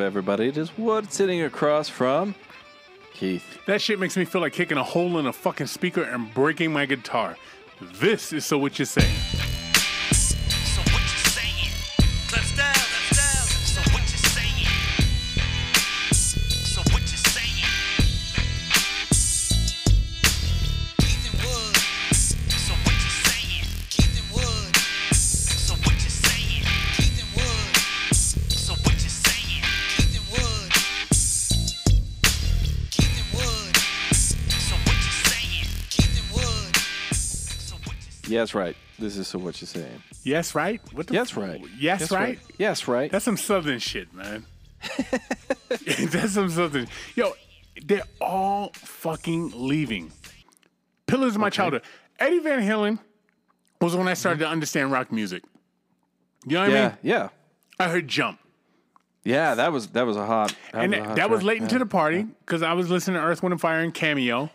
[0.00, 0.48] What's everybody?
[0.48, 2.34] It is Wood sitting across from
[3.12, 3.58] Keith.
[3.66, 6.72] That shit makes me feel like kicking a hole in a fucking speaker and breaking
[6.72, 7.36] my guitar.
[8.00, 9.06] This is so what you say.
[38.40, 38.74] Yes, right.
[38.98, 40.02] This is so what you're saying.
[40.24, 40.80] Yes, right?
[40.94, 41.62] What the Yes, right.
[41.78, 42.38] Yes, right?
[42.56, 43.12] Yes, right.
[43.12, 44.46] That's some southern shit, man.
[45.68, 46.88] That's some southern.
[47.14, 47.34] Yo,
[47.84, 50.10] they're all fucking leaving.
[51.06, 51.82] Pillars of my childhood.
[52.18, 52.98] Eddie Van Halen
[53.78, 55.42] was when I started to understand rock music.
[56.46, 56.96] You know what I mean?
[57.02, 57.28] yeah,
[57.78, 58.40] I heard Jump.
[59.22, 59.54] yeah.
[59.54, 60.56] That was that was a hot.
[60.72, 63.20] That and was that, hot that was late into the party because I was listening
[63.20, 64.48] to Earth, Wind, and Fire and Cameo,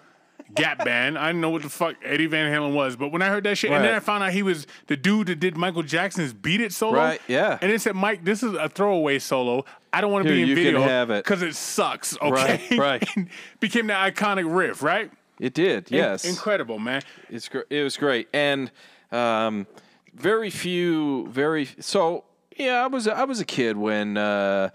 [0.54, 1.18] Gap Band.
[1.18, 3.58] I didn't know what the fuck Eddie Van Halen was, but when I heard that
[3.58, 6.62] shit, and then I found out he was the dude that did Michael Jackson's "Beat
[6.62, 6.96] It" solo.
[6.96, 7.58] Right, yeah.
[7.62, 9.66] And it said, "Mike, this is a throwaway solo.
[9.92, 12.78] I don't want to be in you video have it." because it sucks." Okay, Right,
[12.78, 13.28] right.
[13.60, 15.12] Became the iconic riff, right?
[15.40, 15.92] It did.
[15.92, 16.24] In- Yes.
[16.26, 17.02] incredible, man.
[17.30, 18.72] It's gr- it was great, and
[19.12, 19.68] um,
[20.14, 22.24] very few, very so.
[22.58, 24.70] Yeah, I was I was a kid when uh,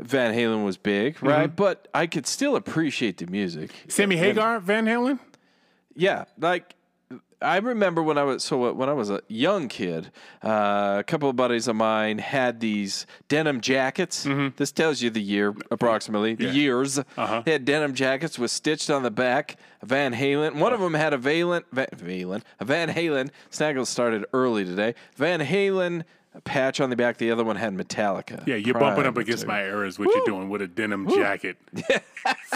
[0.00, 1.46] Van Halen was big, right?
[1.48, 1.54] Mm-hmm.
[1.56, 3.70] But I could still appreciate the music.
[3.88, 5.18] Sammy And- Hagar, Van Halen.
[5.94, 6.74] Yeah, like
[7.42, 10.10] I remember when I was so when I was a young kid,
[10.44, 14.26] uh, a couple of buddies of mine had these denim jackets.
[14.56, 16.54] This tells you the year approximately, the Mm-hmm.
[16.56, 16.62] Yeah.
[16.62, 16.98] years.
[16.98, 17.42] Uh-huh.
[17.44, 19.56] They had denim jackets with stitched on the back.
[19.82, 20.56] Van Halen.
[20.56, 23.30] One of them had a Valen, Van, Valen, a Van Halen.
[23.48, 24.94] Snaggle started early today.
[25.16, 26.04] Van Halen
[26.44, 27.16] patch on the back.
[27.16, 28.46] The other one had Metallica.
[28.46, 29.98] Yeah, you're bumping up against my eras.
[29.98, 31.56] What you're doing with a denim jacket?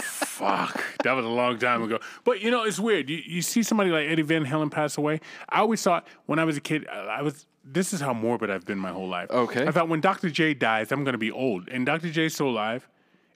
[0.01, 1.99] Fuck, that was a long time ago.
[2.23, 3.09] But you know, it's weird.
[3.09, 5.19] You, you see somebody like Eddie Van Halen pass away.
[5.49, 7.45] I always thought when I was a kid, I was.
[7.67, 9.29] This is how morbid I've been my whole life.
[9.31, 9.65] Okay.
[9.65, 10.29] I thought when Dr.
[10.29, 12.11] J dies, I'm gonna be old, and Dr.
[12.11, 12.87] J's still alive.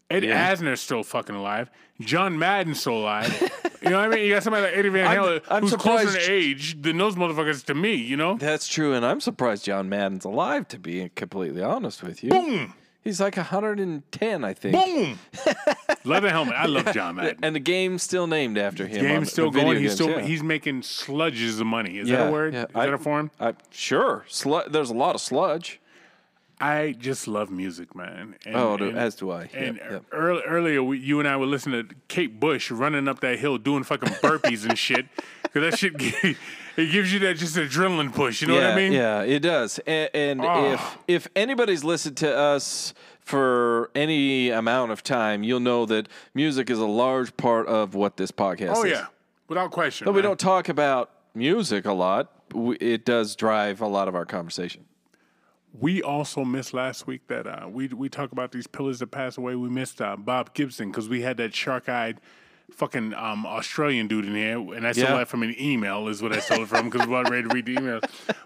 [0.09, 0.53] Ed Yeah.
[0.53, 1.69] Asner's still fucking alive.
[2.01, 3.29] John Madden's still alive.
[3.81, 4.25] you know what I mean?
[4.25, 7.15] You got somebody like Eddie Van I'm- Halen I'm who's closer in age than those
[7.15, 7.93] motherfuckers to me.
[7.95, 8.37] You know?
[8.37, 10.67] That's true, and I'm surprised John Madden's alive.
[10.69, 14.75] To be completely honest with you, Boom, he's like 110, I think.
[14.75, 15.19] boom.
[16.05, 16.55] Leather helmet.
[16.57, 17.39] I love John Madden.
[17.43, 18.99] And the game's still named after him.
[18.99, 19.77] on game's still the going.
[19.77, 20.21] He's games, still yeah.
[20.21, 21.97] he's making sludges of money.
[21.97, 22.53] Is yeah, that a word?
[22.53, 22.63] yeah.
[22.63, 23.31] Is I- that a form?
[23.39, 24.25] I, sure.
[24.29, 25.79] Slu- there's a lot of sludge.
[26.61, 28.35] I just love music, man.
[28.45, 29.49] And, Oh, and- as do I.
[29.53, 30.03] And yep.
[30.11, 33.57] earl- earlier, we, you and I were listening to Kate Bush running up that hill
[33.57, 35.05] doing fucking burpees and shit.
[35.43, 35.93] Because that shit,
[36.77, 38.41] it gives you that just adrenaline push.
[38.41, 38.91] You know yeah, what I mean?
[38.91, 39.79] Yeah, it does.
[39.87, 40.73] And, and Oh.
[40.73, 46.69] if if anybody's listened to us for any amount of time, you'll know that music
[46.69, 48.77] is a large part of what this podcast is.
[48.79, 48.91] Oh is.
[48.91, 49.05] yeah,
[49.47, 50.05] without question.
[50.05, 52.31] Though we don't talk about music a lot,
[52.79, 54.85] it does drive a lot of our conversation.
[55.73, 59.37] We also missed last week that uh, we we talk about these pillars that pass
[59.37, 59.55] away.
[59.55, 62.19] We missed uh, Bob Gibson because we had that shark-eyed
[62.71, 65.17] fucking um, Australian dude in here, and I stole Yeah.
[65.17, 66.07] that from an email.
[66.07, 68.01] Is what I stole it from because we weren't ready to read the emails.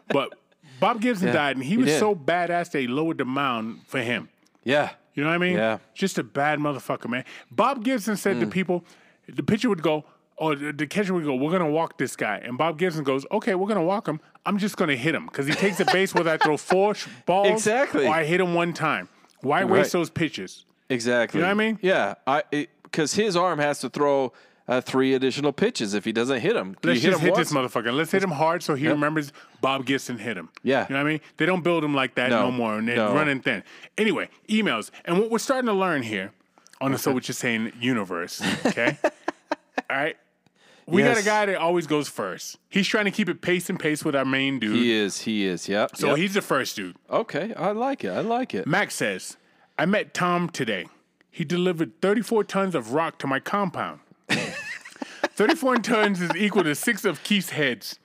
[0.10, 0.34] But
[0.82, 2.00] Bob Gibson Yeah, died, and he he was did.
[2.00, 4.28] so badass they lowered the mound for him.
[4.66, 4.92] Yeah.
[5.14, 5.54] You know what I mean?
[5.56, 5.78] Yeah.
[5.94, 7.24] Just a bad motherfucker, man.
[7.52, 8.42] Bob Gibson said Mm.
[8.42, 8.84] to people,
[9.30, 10.04] the pitcher would go,
[10.38, 13.26] or the, the catcher would go, "We're gonna walk this guy," and Bob Gibson goes,
[13.32, 14.20] "Okay, we're gonna walk him.
[14.46, 17.08] I'm just gonna hit him because he takes a base whether I throw four sh-
[17.26, 18.06] balls Exactly.
[18.08, 19.10] or I hit him one time.
[19.42, 19.70] Why Right.
[19.72, 20.66] waste those pitches?
[20.90, 21.40] Exactly.
[21.40, 21.80] You know what I mean?
[21.82, 22.16] Yeah.
[22.28, 22.44] I
[22.84, 24.34] because his arm has to throw
[24.68, 26.78] uh, three additional pitches if he doesn't hit him.
[26.84, 27.50] Let's hit just him hit once?
[27.50, 27.94] this motherfucker.
[27.94, 30.50] Let's hit him hard so he remembers Bob Gibson hit him.
[30.63, 30.86] Yeah.
[30.88, 31.22] You know what I mean?
[31.38, 32.52] They don't build him like that no, No.
[32.52, 33.13] more, and they're No.
[33.13, 33.63] running thin.
[33.98, 34.90] Anyway, emails.
[35.06, 36.31] And what we're starting to learn here
[36.80, 38.98] on the So What You're Saying universe, okay?
[39.90, 40.16] All right?
[40.85, 42.57] We got a guy that always goes first.
[42.69, 44.75] He's trying to keep it pace and pace with our main dude.
[44.75, 45.21] He is.
[45.21, 45.69] He is.
[45.69, 45.95] Yep.
[45.95, 46.18] so yep.
[46.18, 46.95] he's the first dude.
[47.09, 47.53] okay.
[47.56, 48.09] I like it.
[48.09, 48.68] I like it.
[48.68, 49.38] Max says,
[49.77, 50.88] I met Tom today.
[51.31, 54.00] He delivered 34 tons of rock to my compound.
[54.30, 57.97] 34 tons is equal to six of Keith's heads.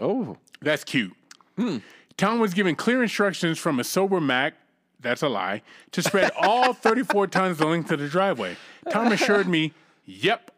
[0.00, 0.36] Oh.
[0.60, 1.14] That's cute.
[1.56, 1.78] Hmm.
[2.16, 4.54] Tom was given clear instructions from a sober Mac,
[5.00, 8.56] that's a lie, to spread all 34 tons the length of the driveway.
[8.90, 9.72] Tom assured me,
[10.04, 10.50] yep,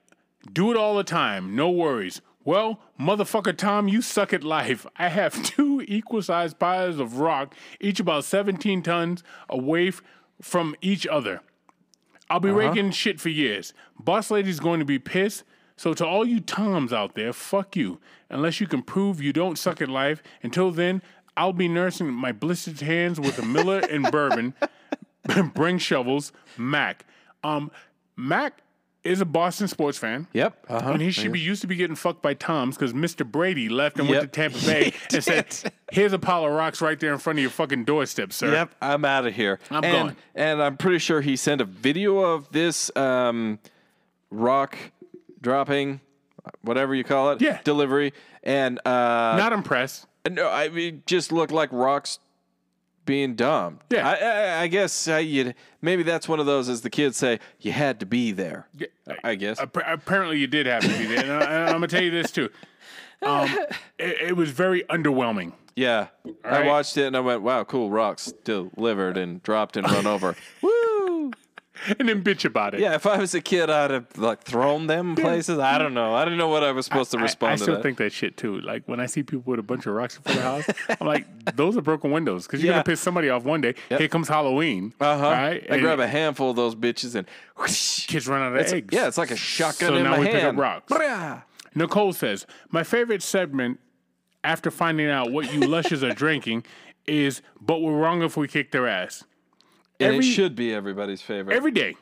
[0.53, 2.21] do it all the time, no worries.
[2.45, 4.87] Well, motherfucker Tom, you suck at life.
[4.97, 10.03] I have two equal sized piles of rock, each about 17 tons away f-
[10.41, 11.43] from each other.
[12.31, 13.75] I'll be raking shit for years.
[13.99, 15.43] Boss lady's going to be pissed.
[15.77, 18.01] So to all you Toms out there, fuck you.
[18.29, 20.23] Unless you can prove you don't suck at life.
[20.43, 21.03] Until then,
[21.37, 24.55] I'll be nursing my blistered hands with a Miller and bourbon.
[25.55, 26.33] bring shovels.
[26.57, 27.05] Mac.
[27.43, 27.71] Um,
[28.17, 28.63] Mac
[29.03, 30.27] is a Boston sports fan.
[30.33, 30.67] Yep.
[30.69, 30.91] Uh-huh.
[30.93, 33.27] And he should be used to be getting fucked by Toms because Mr.
[33.31, 35.73] Brady left and went to Tampa Bay and said, did.
[35.91, 38.75] "Here's a pile of rocks right there in front of your fucking doorstep, sir." Yep,
[38.83, 39.59] I'm out of here.
[39.71, 40.17] I'm and, going.
[40.35, 43.59] And I'm pretty sure he sent a video of this um,
[44.31, 44.77] rock
[45.41, 46.01] dropping,
[46.63, 47.61] whatever you call it, Yeah.
[47.65, 48.13] delivery.
[48.43, 50.07] And uh, Not impressed.
[50.29, 52.19] no, I mean, it just looked like rocks
[53.05, 53.93] being dumped.
[53.93, 54.09] Yeah.
[54.09, 57.41] I, I, I guess uh, you maybe that's one of those, as the kids say,
[57.61, 58.69] you had to be there.
[58.77, 58.87] Yeah,
[59.25, 59.61] I guess.
[59.61, 61.25] Appa- apparently, you did have to be there.
[61.25, 62.51] And I, am gonna tell you this too.
[63.23, 63.49] Um,
[63.99, 65.53] it, it was very underwhelming.
[65.77, 66.09] Yeah.
[66.45, 66.67] I right.
[66.67, 70.37] watched it and I went, wow, cool, rocks delivered and dropped and run over.
[70.63, 70.71] Woo!
[71.99, 72.81] And then bitch about it.
[72.81, 75.59] Yeah, if I was a kid, I'd have like thrown them places.
[75.59, 76.15] I don't know.
[76.15, 77.83] I didn't know what I was supposed to respond I, to still that.
[77.83, 78.61] think that shit too.
[78.61, 80.99] Like when I see people with a bunch of rocks in front of the house,
[81.01, 82.79] I'm like, those are broken windows because you're Yeah.
[82.79, 83.75] gonna piss somebody off one day.
[83.89, 84.93] Here comes Halloween.
[85.01, 85.25] uh huh.
[85.31, 85.67] Right?
[85.71, 88.07] I And grab a handful of those bitches and whoosh.
[88.07, 88.89] kids run out of It's- eggs.
[88.93, 90.59] yeah, it's like a shotgun So in now my we pick up hand.
[90.59, 90.93] rocks.
[91.75, 93.79] Nicole says, My favorite segment
[94.43, 96.65] after finding out what you lushes are drinking
[97.07, 99.25] is, but we're wrong if we kick their ass.
[100.01, 101.55] And Every- it should be everybody's favorite.
[101.55, 101.97] Every day.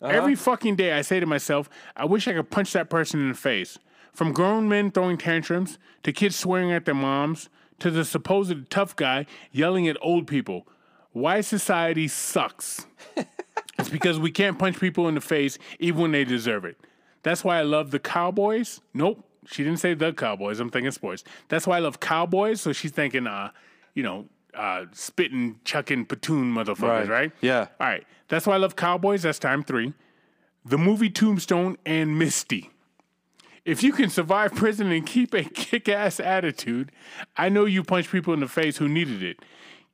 [0.00, 0.12] Uh-huh.
[0.12, 3.28] Every fucking day, I say to myself, I wish I could punch that person in
[3.28, 3.78] the face.
[4.12, 8.96] From grown men throwing tantrums to kids swearing at their moms to the supposed tough
[8.96, 10.66] guy yelling at old people.
[11.12, 12.86] Why society sucks.
[13.78, 16.78] it's because we can't punch people in the face even when they deserve it.
[17.22, 18.80] That's why I love the Cowboys.
[18.92, 20.58] Nope, she didn't say the Cowboys.
[20.58, 21.22] I'm thinking sports.
[21.48, 22.60] That's why I love Cowboys.
[22.60, 23.50] So she's thinking, uh,
[23.94, 27.08] you know, uh, spitting, chucking, platoon motherfuckers, Right.
[27.08, 27.32] right?
[27.40, 27.68] Yeah.
[27.80, 28.04] All right.
[28.28, 29.22] That's why I love Cowboys.
[29.22, 29.92] That's time three.
[30.64, 32.70] The movie Tombstone and Misty.
[33.64, 36.90] If you can survive prison and keep a kick ass attitude,
[37.36, 39.38] I know you punch people in the face who needed it.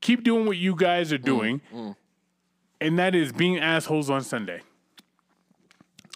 [0.00, 1.61] Keep doing what you guys are doing,
[2.81, 4.62] and that is being assholes on Sunday.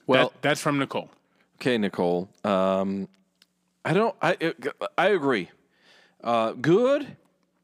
[0.06, 1.10] well, That- that's from Nicole.
[1.56, 2.28] okay, Nicole.
[2.44, 3.08] Um,
[3.84, 4.14] I don't.
[4.22, 4.54] I
[4.96, 5.50] I agree.
[6.22, 7.16] Uh, good,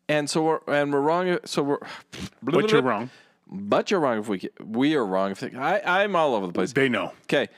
[0.09, 1.39] and so we're and we're wrong.
[1.45, 1.79] So we're.
[2.43, 3.11] But you're wrong.
[3.51, 6.73] But you're wrong if we we are wrong if I I'm all over the place.
[6.73, 7.13] They know.
[7.25, 7.49] Okay,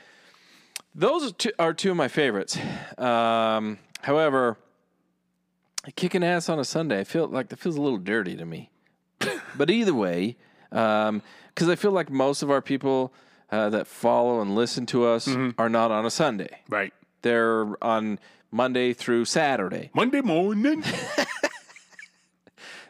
[0.95, 2.57] those are two, are two of my favorites.
[2.97, 4.57] Um, however,
[5.95, 8.69] kicking ass on a Sunday, I feel like that feels a little dirty to me.
[9.57, 10.37] but either way,
[10.69, 13.13] because I feel like most of our people
[13.51, 15.27] uh, that follow and listen to us
[15.57, 16.61] are not on a Sunday.
[16.69, 16.93] Right.
[17.21, 18.19] They're on
[18.51, 19.91] Monday through Saturday.
[19.93, 20.83] Monday morning.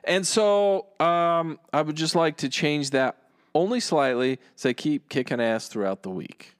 [0.03, 3.17] And so um, I would just like to change that
[3.53, 4.39] only slightly.
[4.55, 6.55] Say keep kicking ass throughout the week.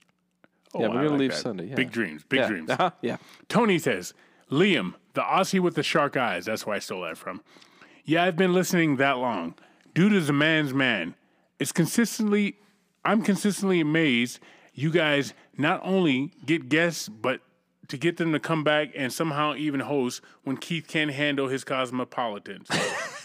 [0.73, 1.37] Oh, Yeah, we're I gonna like leave that.
[1.41, 1.75] Sunday, yeah.
[1.75, 2.23] Big dreams.
[2.27, 2.47] Big yeah.
[2.47, 2.69] dreams.
[2.69, 2.91] Uh-huh.
[3.01, 3.17] Yeah.
[3.49, 4.13] Tony says,
[4.49, 6.45] Liam, the Aussie with the shark eyes.
[6.45, 7.41] That's where I stole that from.
[8.05, 9.55] Yeah, I've been listening that long.
[9.93, 11.15] Dude is a man's man.
[11.59, 12.57] It's consistently,
[13.05, 14.39] I'm consistently amazed
[14.73, 17.41] you guys not only get guests, but
[17.89, 21.63] to get them to come back and somehow even host when Keith can't handle his
[21.63, 22.69] cosmopolitans.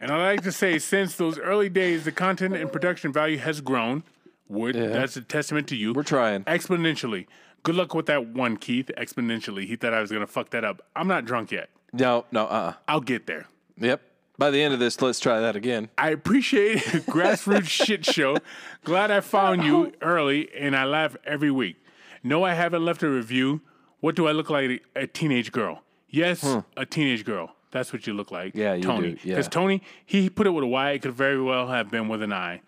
[0.00, 3.60] and I like to say, since those early days, the content and production value has
[3.60, 4.02] grown.
[4.48, 5.92] Would that's a testament to you.
[5.92, 6.42] We're trying.
[6.44, 7.26] exponentially.
[7.62, 8.90] Good luck with that one, Keith.
[8.96, 9.66] Exponentially.
[9.66, 10.82] He thought I was gonna fuck that up.
[10.96, 11.70] I'm not drunk yet.
[11.92, 13.46] No, no, uh uh I'll get there.
[13.78, 14.02] Yep.
[14.38, 15.90] By the end of this, let's try that again.
[15.98, 18.38] I appreciate grassroots shit show.
[18.84, 21.76] Glad I found you early and I laugh every week.
[22.24, 23.60] No, I haven't left a review.
[24.00, 24.82] What do I look like?
[24.96, 25.82] A teenage girl.
[26.08, 26.42] Yes,
[26.76, 27.54] a teenage girl.
[27.72, 28.54] That's what you look like.
[28.54, 29.12] Yeah, you Tony.
[29.12, 29.34] do, yeah.
[29.36, 30.90] Because Tony, he put it with a Y.
[30.92, 32.60] It could very well have been with an I.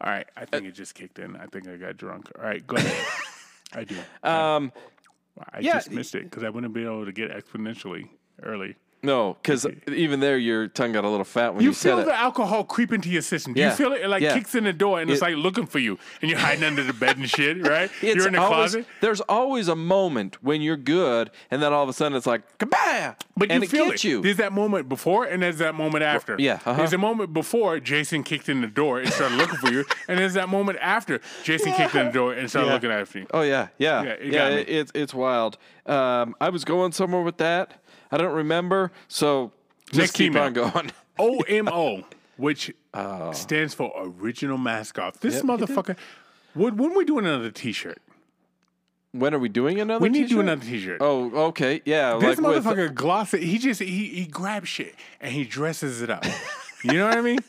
[0.00, 1.36] All right, I think it just kicked in.
[1.36, 2.30] I think I got drunk.
[2.38, 3.06] All right, go ahead.
[3.74, 3.96] I do.
[4.22, 4.72] Um,
[5.52, 5.74] I Yeah.
[5.74, 8.08] just missed it because I wouldn't be able to get exponentially
[8.42, 8.76] early.
[9.06, 11.88] No, because even there, your tongue got a little fat when you, You feel said
[11.92, 11.96] it.
[11.98, 13.54] You feel the alcohol creep into your system.
[13.54, 13.70] Do Yeah.
[13.70, 14.02] you feel it?
[14.02, 14.34] It like Yeah.
[14.34, 16.92] kicks in the door and it's like looking for you, and you're hiding under the
[16.92, 17.90] bed and shit, right?
[18.02, 21.72] It's you're in the always, closet, There's always a moment when you're good, and then
[21.72, 24.04] all of a sudden it's like kabah, but you it feel it.
[24.04, 24.20] you.
[24.22, 26.36] There's that moment before, and there's that moment after.
[26.38, 26.74] yeah, uh-huh.
[26.74, 30.18] There's a moment before Jason kicked in the door and started looking for you, and
[30.18, 32.74] there's that moment after Jason kicked in the door and started Yeah.
[32.74, 33.26] looking after you.
[33.32, 34.48] Oh yeah, yeah, Yeah, yeah.
[34.48, 35.56] it it- it's it's wild.
[35.86, 37.80] Um, I was going somewhere with that.
[38.10, 38.92] I don't remember.
[39.08, 39.52] So
[39.86, 40.44] just Next keep email.
[40.44, 40.92] on going.
[41.18, 42.04] OMO,
[42.36, 43.32] which oh.
[43.32, 45.20] stands for Original Mascot.
[45.20, 45.46] This Oh.
[45.56, 45.96] Yep, motherfucker.
[46.54, 48.00] When, when we doing another T-shirt?
[49.18, 50.02] when are we doing another?
[50.02, 50.98] We need to do another T-shirt.
[51.00, 52.18] Oh, okay, yeah.
[52.18, 53.42] This like with- motherfucker gloss it.
[53.42, 56.24] He just he he grabs shit and he dresses it up.
[56.84, 57.38] you know what I mean?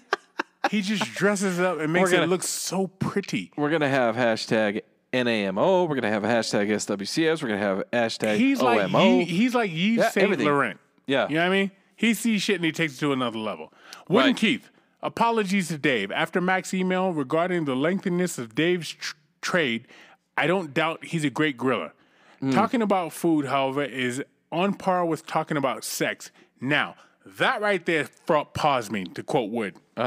[0.71, 3.51] He just dresses it up and makes We're it look so pretty.
[3.55, 4.81] we're gonna have hashtag
[5.25, 5.87] NAMO.
[5.87, 7.41] We're gonna have a hashtag SWCS.
[7.41, 9.19] We're gonna have hashtag He's like OMO.
[9.19, 10.39] Ye, he's like Yves Yeah, Saint.
[10.39, 10.79] Laurent.
[11.05, 11.27] Yeah.
[11.29, 11.71] you know what I mean?
[11.95, 13.73] He sees shit and he takes it to another level.
[14.09, 14.37] Wooden Right.
[14.37, 14.69] Keith,
[15.01, 16.11] Apologies to Dave.
[16.11, 19.87] After Mac's email regarding the lengthiness of Dave's tr- trade,
[20.35, 21.91] I don't doubt he's a great griller.
[22.39, 22.51] Hmm.
[22.51, 26.31] Talking about food, however, is on par with talking about sex.
[26.59, 26.95] Now,
[27.25, 28.07] that right there
[28.53, 29.75] paused me, to quote Wood.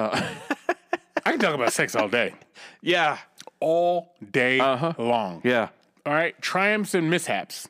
[1.27, 2.35] I can talk about sex all day.
[2.81, 3.19] Yeah.
[3.61, 4.95] All day uh-huh.
[4.99, 5.43] long.
[5.45, 5.69] Yeah.
[6.07, 7.69] All right, triumphs and mishaps.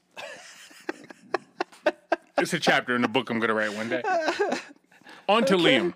[2.39, 4.03] it's a chapter in the book I'm going to write one day.
[5.29, 5.95] On to Liam.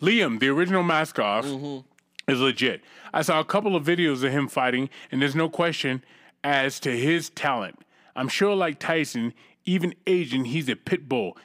[0.00, 2.30] Liam, the original mask off, mm-hmm.
[2.30, 2.82] is legit.
[3.12, 6.04] I saw a couple of videos of him fighting, and there's no question
[6.42, 7.78] as to his talent.
[8.16, 11.38] I'm sure, like Tyson, even Asian, he's a pit bull.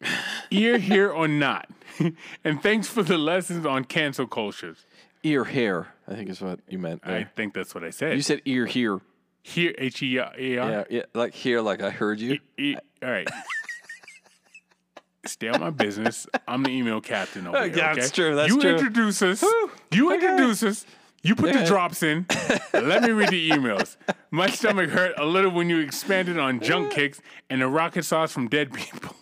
[0.50, 1.68] Ear here or not.
[2.44, 4.84] and thanks for the lessons on cancel cultures.
[5.22, 7.02] Ear hair, I think is what you meant.
[7.06, 8.16] I think that's what I said.
[8.16, 9.00] You said ear here.
[9.42, 10.32] here, H E R.
[10.38, 12.38] Yeah, yeah, like here, like I heard you.
[12.56, 13.28] E- all right.
[15.26, 16.26] Stay on my business.
[16.48, 17.68] I'm the email captain over here.
[17.68, 18.08] That's okay?
[18.08, 18.70] true, that's you true.
[18.70, 19.44] introduce us.
[19.92, 20.86] You introduce us.
[21.22, 22.24] You put the drops in.
[22.72, 23.98] Let me read the emails.
[24.30, 28.32] My stomach hurt a little when you expanded on junk kicks and the rocket sauce
[28.32, 29.14] from dead people.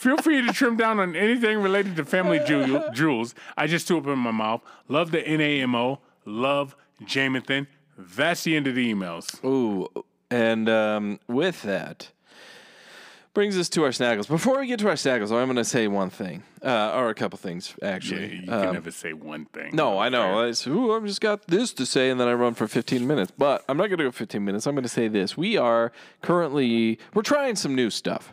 [0.00, 3.34] Feel free to trim down on anything related to family jewel, jewels.
[3.54, 4.62] I just threw up in my mouth.
[4.88, 5.98] Love the NAMO.
[6.24, 7.66] Love Jamathan.
[7.98, 9.44] That's the end of the emails.
[9.44, 9.88] Ooh,
[10.30, 12.12] and um, with that,
[13.34, 14.26] brings us to our snaggles.
[14.26, 17.14] Before we get to our snaggles, I'm going to say one thing, uh, or a
[17.14, 18.36] couple things Yeah, actually.
[18.36, 19.76] you can Um, never say one thing.
[19.76, 20.40] no, I know.
[20.46, 23.32] It's, ooh, I've just got this to say, and then I run for 15 minutes.
[23.36, 24.66] But I'm not going to go 15 minutes.
[24.66, 25.92] I'm going to say this: We are
[26.22, 28.32] currently we're trying some new stuff.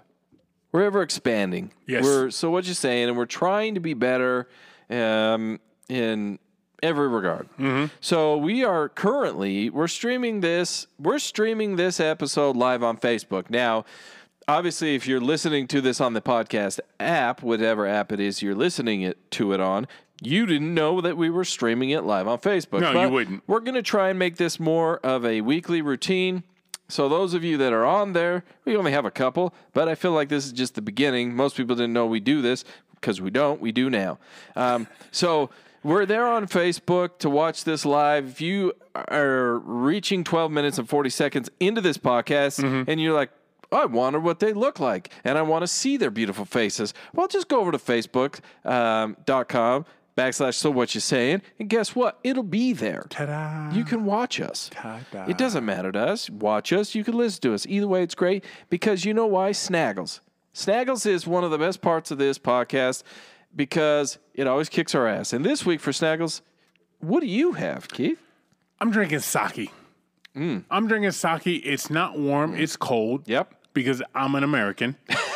[0.71, 1.71] We're ever expanding.
[1.85, 2.03] Yes.
[2.03, 4.47] We're so what you're saying, and we're trying to be better
[4.89, 5.59] um,
[5.89, 6.39] in
[6.83, 7.47] every regard.
[8.01, 10.87] So we are currently we're streaming this.
[10.99, 13.85] We're streaming this episode live on Facebook now.
[14.49, 18.55] Obviously, if you're listening to this on the podcast app, whatever app it is you're
[18.55, 19.87] listening it to it on,
[20.21, 22.79] you didn't know that we were streaming it live on Facebook.
[22.79, 23.43] No, you wouldn't.
[23.45, 26.43] We're going to try and make this more of a weekly routine.
[26.87, 29.95] So those of you that are on there, we only have a couple, but I
[29.95, 31.35] feel like this is just the beginning.
[31.35, 32.63] Most people didn't know we do this
[32.95, 33.59] because we don't.
[33.59, 34.19] We do now.
[34.55, 35.49] Um, so
[35.83, 38.27] we're there on Facebook to watch this live.
[38.27, 43.31] If you are reaching 12 minutes and 40 seconds into this podcast and you're like,
[43.71, 46.93] I wonder what they look like, and I want to see their beautiful faces.
[47.13, 49.85] Well, just go over to Facebook.com com
[50.17, 52.19] backslash so what you saying, and guess what?
[52.23, 53.05] It'll be there.
[53.09, 53.71] Ta-da.
[53.73, 54.69] You can watch us.
[54.73, 55.25] Ta-da.
[55.27, 56.29] It doesn't matter to us.
[56.29, 56.95] Watch us.
[56.95, 57.65] You can listen to us.
[57.67, 59.51] Either way, it's great because you know why?
[59.51, 60.19] Snaggles.
[60.53, 63.03] Snaggles is one of the best parts of this podcast
[63.55, 65.31] because it always kicks our ass.
[65.31, 66.41] And this week for Snaggles,
[66.99, 68.19] what do you have, Keith?
[68.81, 69.71] I'm drinking sake.
[70.35, 70.65] Mm.
[70.69, 71.45] I'm drinking sake.
[71.45, 72.55] It's not warm.
[72.55, 73.23] It's cold.
[73.27, 73.53] Yep.
[73.73, 74.95] Because I'm an American.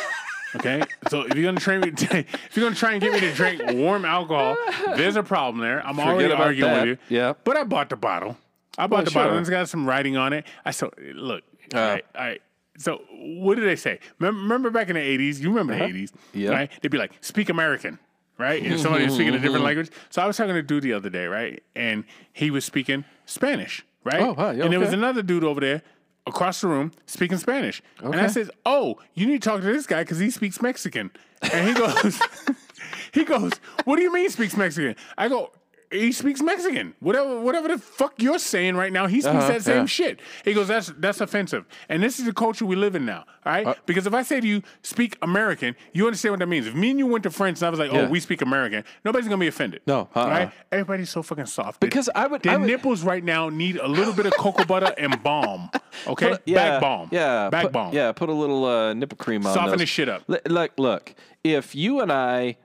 [0.56, 3.32] Okay, so if you're gonna try me, if you're gonna try and get me to
[3.32, 4.56] drink warm alcohol,
[4.96, 5.84] there's a problem there.
[5.86, 6.86] I'm already about arguing that.
[6.88, 7.16] with you.
[7.18, 7.32] Yeah.
[7.44, 8.36] but I bought the bottle.
[8.76, 9.22] I bought Well, the sure.
[9.22, 9.36] bottle.
[9.36, 10.46] and It's got some writing on it.
[10.64, 10.88] I saw.
[11.14, 11.44] Look,
[11.74, 12.42] all right, all right.
[12.78, 13.98] So what did they say?
[14.18, 15.40] Remember, remember back in the '80s?
[15.40, 16.08] You remember the '80s?
[16.10, 16.18] Uh-huh.
[16.34, 16.50] Yeah.
[16.50, 16.70] Right?
[16.80, 17.98] They'd be like, "Speak American."
[18.38, 19.90] Right, and somebody was speaking a different language.
[20.10, 23.04] So I was talking to a dude the other day, right, and he was speaking
[23.26, 24.20] Spanish, right?
[24.20, 24.96] Oh, wow, yeah, and there was okay.
[24.96, 25.82] another dude over there
[26.26, 27.82] across the room speaking Spanish.
[28.00, 28.28] And I Okay.
[28.28, 31.10] says, "Oh, you need to talk to this guy because he speaks Mexican."
[31.52, 32.20] And he goes,
[33.12, 33.52] "He goes,
[33.84, 35.50] what do you mean speaks Mexican?" I go.
[35.92, 36.94] He speaks Mexican.
[37.00, 39.86] Whatever, whatever the fuck you're saying right now, he speaks Uh-huh, that same yeah.
[39.86, 40.20] shit.
[40.44, 41.64] He goes, that's that's offensive.
[41.88, 43.24] And this is the culture we live in now.
[43.44, 43.66] All right?
[43.66, 46.66] Uh, because if I say to you, speak American, you understand what that means.
[46.66, 48.84] If me and you went to France and I was like, oh, we speak American,
[49.04, 49.82] nobody's gonna be offended.
[49.86, 50.28] No, All uh-uh.
[50.30, 50.52] right?
[50.70, 51.80] Everybody's so fucking soft.
[51.80, 54.64] Because I would- Their I would- nipples right now need a little bit of cocoa
[54.64, 55.70] butter and balm.
[56.06, 56.30] Okay?
[56.30, 57.08] Put- yeah, Back balm.
[57.12, 57.94] Yeah, Back put, balm.
[57.94, 59.52] Yeah, put a little uh, nipple cream on.
[59.52, 59.80] Soften those.
[59.80, 60.22] this shit up.
[60.28, 61.14] L- Look, look.
[61.44, 62.56] If you and I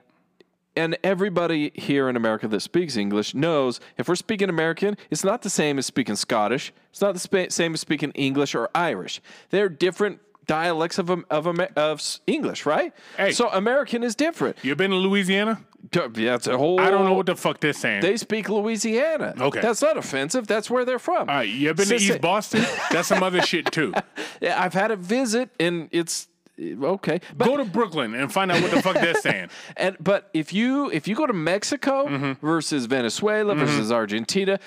[0.78, 5.42] and everybody here in America that speaks English knows if we're speaking American, it's not
[5.42, 6.72] the same as speaking Scottish.
[6.90, 9.20] It's not the spa- same as speaking English or Irish.
[9.50, 12.92] They're different dialects of of, of English, right?
[13.16, 13.32] Hey.
[13.32, 14.56] So American is different.
[14.62, 15.60] You been to Louisiana?
[15.92, 16.80] Yeah, it's a whole.
[16.80, 18.02] I don't know what the fuck they're saying.
[18.02, 19.34] they speak Louisiana.
[19.38, 19.60] Okay.
[19.60, 20.46] that's not offensive.
[20.46, 21.28] That's where they're from.
[21.28, 22.64] All right, you been to Sissy- East Boston?
[22.90, 23.92] That's some other shit too.
[24.40, 26.28] Yeah, I've had a visit, and it's
[26.60, 27.20] okay.
[27.36, 29.48] But Go to Brooklyn and find out what the fuck they're saying.
[29.76, 32.44] And but if you if you go to Mexico Mm-hmm.
[32.46, 34.58] versus Venezuela versus Argentina,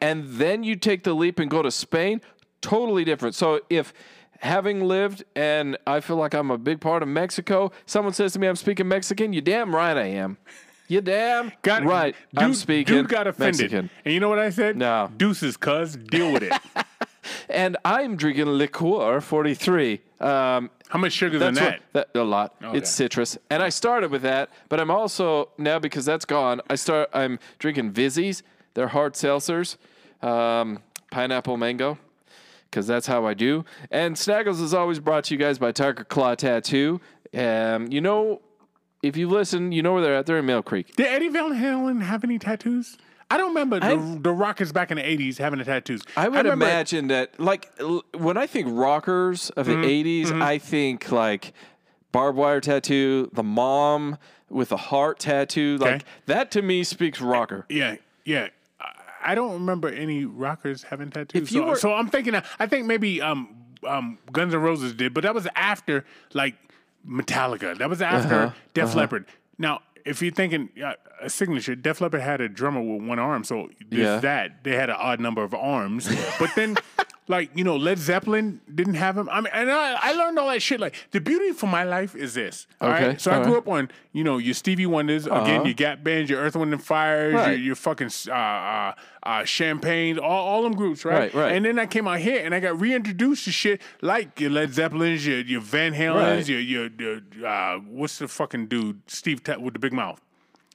[0.00, 2.20] and then you take the leap and go to Spain,
[2.60, 3.34] totally different.
[3.34, 3.92] So if
[4.40, 8.38] having lived and I feel like I'm a big part of Mexico, someone says to
[8.38, 10.38] me I'm speaking Mexican, you damn right I am.
[10.88, 12.16] You damn Got right.
[12.34, 13.60] Dude, I'm speaking Dude got offended.
[13.60, 13.90] Mexican.
[14.04, 14.76] And you know what I said?
[14.76, 15.08] No.
[15.16, 15.94] Deuces, cuz.
[15.96, 16.52] Deal with it.
[17.50, 20.00] And I'm drinking Licor 43.
[20.20, 21.80] Um, How much sugar than That's that?
[21.92, 22.54] what, that a lot.
[22.74, 26.60] It's citrus, and I started with that, but I'm also now because that's gone.
[26.68, 27.08] I start.
[27.14, 28.42] I'm drinking Vizzies.
[28.74, 29.76] They're hard seltzers,
[30.20, 30.80] um,
[31.12, 31.96] pineapple mango,
[32.64, 33.64] because that's how I do.
[33.92, 37.00] And Snaggles is always brought to you guys by Tiger Claw Tattoo.
[37.32, 38.40] Um, you know,
[39.00, 40.26] if you listen, you know where they're at.
[40.26, 40.96] They're in Mill Creek.
[40.96, 42.98] Did Eddie Van Halen have any tattoos?
[43.30, 46.02] I don't remember the, I- the rockers back in the '80s having the tattoos.
[46.16, 50.32] I would remember- imagine that, like, l- when I think rockers of the Mm-hmm.
[50.32, 51.52] 80s, I think like
[52.12, 54.18] barbed wire tattoo, the mom
[54.48, 55.76] with a heart tattoo.
[55.78, 56.04] Like, Okay.
[56.26, 57.66] that to me speaks rocker.
[57.68, 58.48] Yeah, yeah.
[58.80, 61.50] I- I don't remember any rockers having tattoos.
[61.50, 62.34] So, were- so I'm thinking.
[62.58, 63.54] I think maybe um,
[63.86, 66.56] um, Guns N' Roses did, but that was after like
[67.08, 67.78] Metallica.
[67.78, 69.26] That was after Uh-huh, Def Leppard.
[69.58, 73.44] Now, if you're thinking uh, a signature, Def Leppard had a drummer with one arm,
[73.44, 74.20] so there's Yeah.
[74.20, 74.64] that.
[74.64, 76.76] They had an odd number of arms, but then.
[77.30, 79.28] Like you know, Led Zeppelin didn't have him.
[79.30, 80.80] I mean, and I, I learned all that shit.
[80.80, 82.66] Like the beauty for my life is this.
[82.80, 83.58] All right, Okay, so I grew right.
[83.58, 86.82] up on you know your Stevie Wonders again, your Gap bands, your Earth, Wind and
[86.82, 87.58] Fires, your, Right.
[87.60, 91.32] your fucking uh, uh, uh, Champagne, all, all them groups, right?
[91.32, 91.52] Right, right.
[91.52, 94.74] And then I came out here and I got reintroduced to shit like your Led
[94.74, 96.48] Zeppelins, your, your Van Halens, Right.
[96.48, 100.20] your your, your uh, what's the fucking dude Steve Ty- with the big mouth.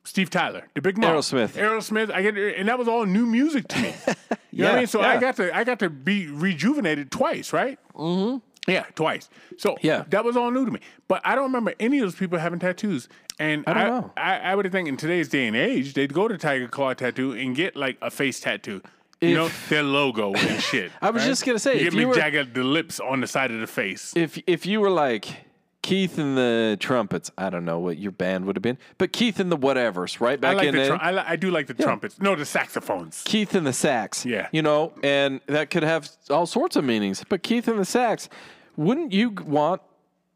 [0.06, 1.26] Steve Tyler, the big mouth.
[1.26, 1.50] Aerosmith.
[1.62, 2.12] Aerosmith.
[2.12, 3.94] I get, and that was all new music to me.
[4.52, 4.88] You know what I Yeah, mean?
[4.88, 7.78] So I got to, I got to be rejuvenated twice, right?
[7.94, 8.38] Mm-hmm.
[8.72, 9.30] Yeah, twice.
[9.58, 10.06] So Yeah.
[10.12, 10.80] that was all new to me.
[11.10, 13.10] But I don't remember any of those people having tattoos.
[13.38, 14.12] And I, don't know.
[14.16, 17.34] I, I would think in today's day and age, they'd go to Tiger Claw Tattoo
[17.34, 18.82] and get like a face tattoo.
[19.20, 20.90] You know, their logo and shit.
[21.02, 21.28] I was right?
[21.30, 23.60] just gonna say, you if get me were- jagged the lips on the side of
[23.60, 24.14] the face.
[24.16, 25.45] If if you were like
[25.86, 29.40] Keith and the Trumpets, I don't know what your band would have been, but Keith
[29.40, 31.68] and the whatevers, right I back like in the trum- I, li- I do like
[31.68, 32.20] the trumpets.
[32.20, 33.22] No, the saxophones.
[33.24, 34.26] Keith and the sax.
[34.26, 34.48] Yeah.
[34.52, 37.24] You know, and that could have all sorts of meanings.
[37.30, 38.30] But Keith and the sax,
[38.76, 39.80] wouldn't you want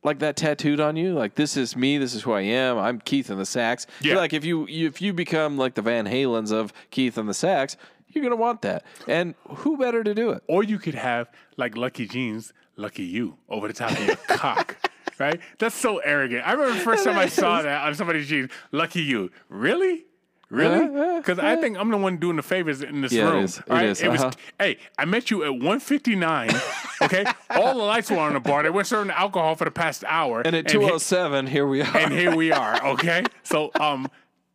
[0.03, 1.13] like that tattooed on you?
[1.15, 2.77] Like this is me, this is who I am.
[2.77, 3.87] I'm Keith and the sax.
[4.01, 4.17] Yeah.
[4.17, 7.75] Like if you if you become like the Van Halens of Keith and the sax,
[8.09, 8.83] you're gonna want that.
[9.07, 10.43] And who better to do it?
[10.47, 14.77] Or you could have like Lucky Jeans, Lucky You over the top of your cock.
[15.19, 15.39] Right?
[15.57, 16.47] That's so arrogant.
[16.47, 19.31] I remember the first time I saw that on somebody's jeans, Lucky You.
[19.49, 20.05] Really?
[20.49, 20.79] Really?
[20.79, 23.31] Yeah, yeah, Because I think I'm the one doing the favors in this Yeah, it
[23.31, 23.43] room.
[23.43, 23.57] is.
[23.59, 23.85] It right?
[23.85, 24.31] is, uh-huh.
[24.57, 26.49] hey, I met you at 159.
[27.01, 28.61] Okay, all the lights were on in the bar.
[28.61, 30.41] They weren't serving alcohol for the past hour.
[30.41, 31.95] And at he- 207, here we are.
[31.97, 32.85] and here we are.
[32.87, 34.09] Okay, so um,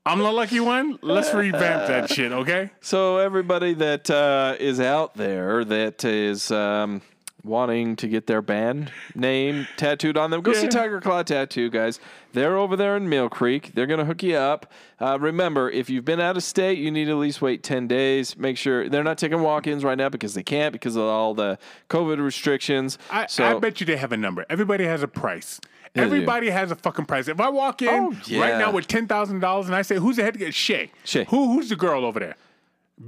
[0.04, 0.98] I'm the lucky one.
[1.00, 2.32] Let's revamp that shit.
[2.32, 2.70] Okay.
[2.82, 7.00] So everybody that uh, is out there that is um,
[7.44, 12.00] wanting to get their band name tattooed on them, go see Tiger Claw Tattoo, guys.
[12.32, 13.72] They're over there in Mill Creek.
[13.74, 14.72] They're gonna hook you up.
[15.00, 17.86] Uh, remember, if you've been out of state, you need to at least wait ten
[17.86, 18.36] days.
[18.36, 21.58] Make sure they're not taking walk-ins right now because they can't because of all the
[21.90, 22.98] COVID restrictions.
[23.10, 24.44] I, so I bet you they have a number.
[24.48, 25.60] Everybody has a price.
[25.96, 27.28] Everybody has a fucking price.
[27.28, 30.16] If I walk in Oh, right now with ten thousand dollars and I say, "Who's
[30.16, 30.90] the head?" Shay.
[31.04, 31.24] Shay.
[31.28, 31.52] Who?
[31.52, 32.34] Who's the girl over there?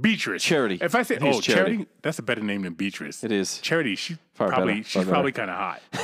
[0.01, 0.43] Beatrice.
[0.43, 0.79] Charity.
[0.81, 1.41] If I say, "Oh, Charity.
[1.41, 3.23] Charity," that's a better name than Beatrice.
[3.23, 3.59] It is.
[3.59, 3.95] Charity.
[3.95, 5.81] She Far probably better, she's far probably kind of hot.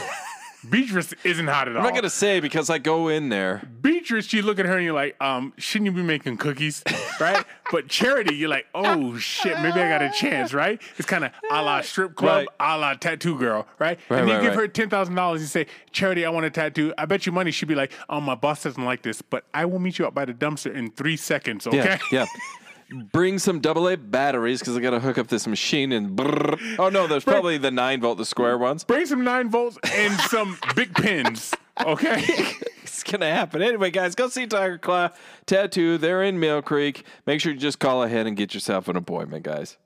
[0.70, 1.80] Beatrice isn't hot at all.
[1.82, 3.68] I'm not gonna say because I go in there.
[3.82, 6.82] Beatrice, you look at her and you're like, um, shouldn't you be making cookies,
[7.20, 7.46] right?
[7.70, 10.82] but Charity, you're like, oh shit, maybe I got a chance, right?
[10.98, 12.76] It's kind of a la strip club, Right.
[12.76, 14.00] a la tattoo girl, right?
[14.08, 16.50] Right, and you right, give her ten thousand dollars, and say, Charity, I want a
[16.50, 16.94] tattoo.
[16.98, 19.66] I bet you money she'd be like, oh, my boss doesn't like this, but I
[19.66, 22.00] will meet you up by the dumpster in three seconds, okay?
[22.10, 22.26] Yeah, yeah.
[23.12, 26.18] Bring some AA batteries because I got to hook up this machine and.
[26.18, 26.78] brrr.
[26.80, 28.84] Oh no, there's probably the nine volt, the square ones.
[28.84, 31.54] Bring some nine volts and some big pins,
[31.86, 32.24] okay?
[32.84, 34.14] It's gonna happen anyway, guys.
[34.14, 35.10] Go see Tiger Claw
[35.48, 35.98] Tattoo.
[35.98, 37.04] They're in Mill Creek.
[37.26, 39.78] Make sure you just call ahead and get yourself an appointment, guys.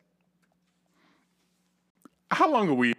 [2.30, 2.93] How long are we?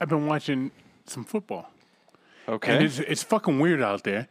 [0.00, 0.70] I've been watching
[1.06, 1.70] some football.
[2.46, 2.84] And Okay.
[2.84, 4.28] it's it's fucking weird out there.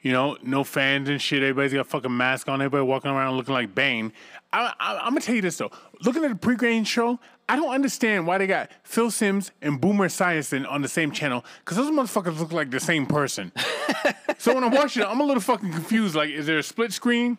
[0.00, 1.42] You know, no fans and shit.
[1.42, 2.62] Everybody's got a fucking mask on.
[2.62, 4.12] Everybody walking around looking like Bane.
[4.52, 5.70] I, I, I'm gonna tell you this though.
[6.02, 10.06] Looking at the pregame show, I don't understand why they got Phil Simms and Boomer
[10.08, 13.50] Esiason on the same channel because those motherfuckers look like the same person.
[14.38, 16.14] so when I'm watching it, I'm a little fucking confused.
[16.14, 17.36] Like, is there a split screen?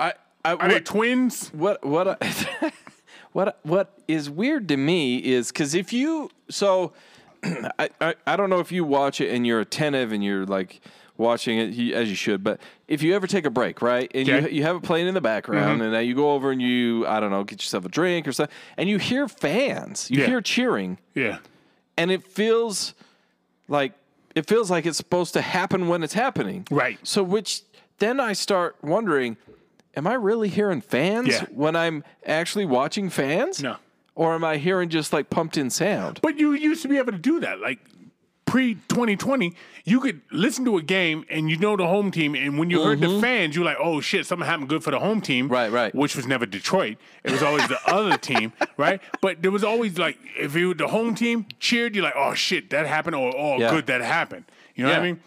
[0.00, 1.48] I, I, Are they what, twins?
[1.48, 2.72] what what I-
[3.32, 6.92] what what is weird to me is because if you so
[7.44, 10.80] I, I I don't know if you watch it and you're attentive and you're like
[11.18, 14.26] watching it you- as you should, but if you ever take a break, right, and
[14.28, 14.50] you Okay.
[14.50, 15.82] you have it playing in the background, mm-hmm.
[15.82, 18.32] and now you go over and you I don't know get yourself a drink or
[18.32, 20.26] something, and you hear fans, you Yeah.
[20.26, 21.38] hear cheering, Yeah.
[21.96, 22.94] and it feels
[23.68, 23.92] like
[24.34, 26.66] it feels like it's supposed to happen when it's happening.
[26.70, 26.98] Right.
[27.02, 27.62] So which
[27.98, 29.38] then I start wondering,
[29.96, 31.44] am I really hearing fans Yeah.
[31.50, 33.62] when I'm actually watching fans?
[33.62, 33.76] No.
[34.14, 36.20] or am I hearing just like pumped in sound?
[36.22, 37.60] But you used to be able to do that.
[37.60, 37.80] Like
[38.46, 39.54] pre 2020,
[39.84, 42.34] you could listen to a game and you know the home team.
[42.34, 44.98] And when you heard the fans, you're like, oh shit, something happened good for the
[44.98, 45.46] home team.
[45.46, 45.52] Mm-hmm.
[45.54, 45.94] Right, right.
[45.94, 46.96] Which was never Detroit.
[47.24, 49.00] It was always the other team, right?
[49.20, 52.70] But there was always like, if you the home team cheered, you're like, oh shit,
[52.70, 53.70] that happened, or oh, Yeah.
[53.70, 54.44] good, that happened.
[54.74, 55.20] You know what I mean?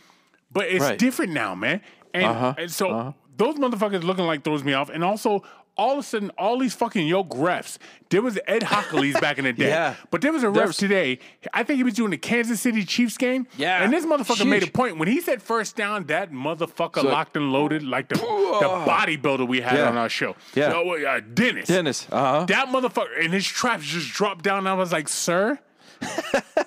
[0.51, 0.97] But it's Right.
[0.97, 1.81] different now, man.
[2.13, 2.53] And, Uh-huh.
[2.57, 4.89] and so those motherfuckers looking like throws me off.
[4.89, 5.43] And also,
[5.79, 7.77] all of a sudden, all these fucking yoke refs.
[8.09, 9.67] There was Ed Hochuli's back in the day.
[9.69, 9.95] Yeah.
[10.11, 11.19] But there was a ref There's- today.
[11.53, 13.47] I think he was doing the Kansas City Chiefs game.
[13.57, 13.83] Yeah.
[13.83, 14.97] And this motherfucker made a point.
[14.97, 19.47] When he said first down, that motherfucker So- locked and loaded like the, the bodybuilder
[19.47, 19.89] we had Yeah.
[19.89, 20.35] on our show.
[20.55, 20.73] Yeah.
[20.75, 21.67] Oh, uh, Dennis.
[21.67, 22.45] Dennis, uh-huh.
[22.45, 23.23] That motherfucker.
[23.23, 24.67] And his traps just dropped down.
[24.67, 25.59] I was like, sir.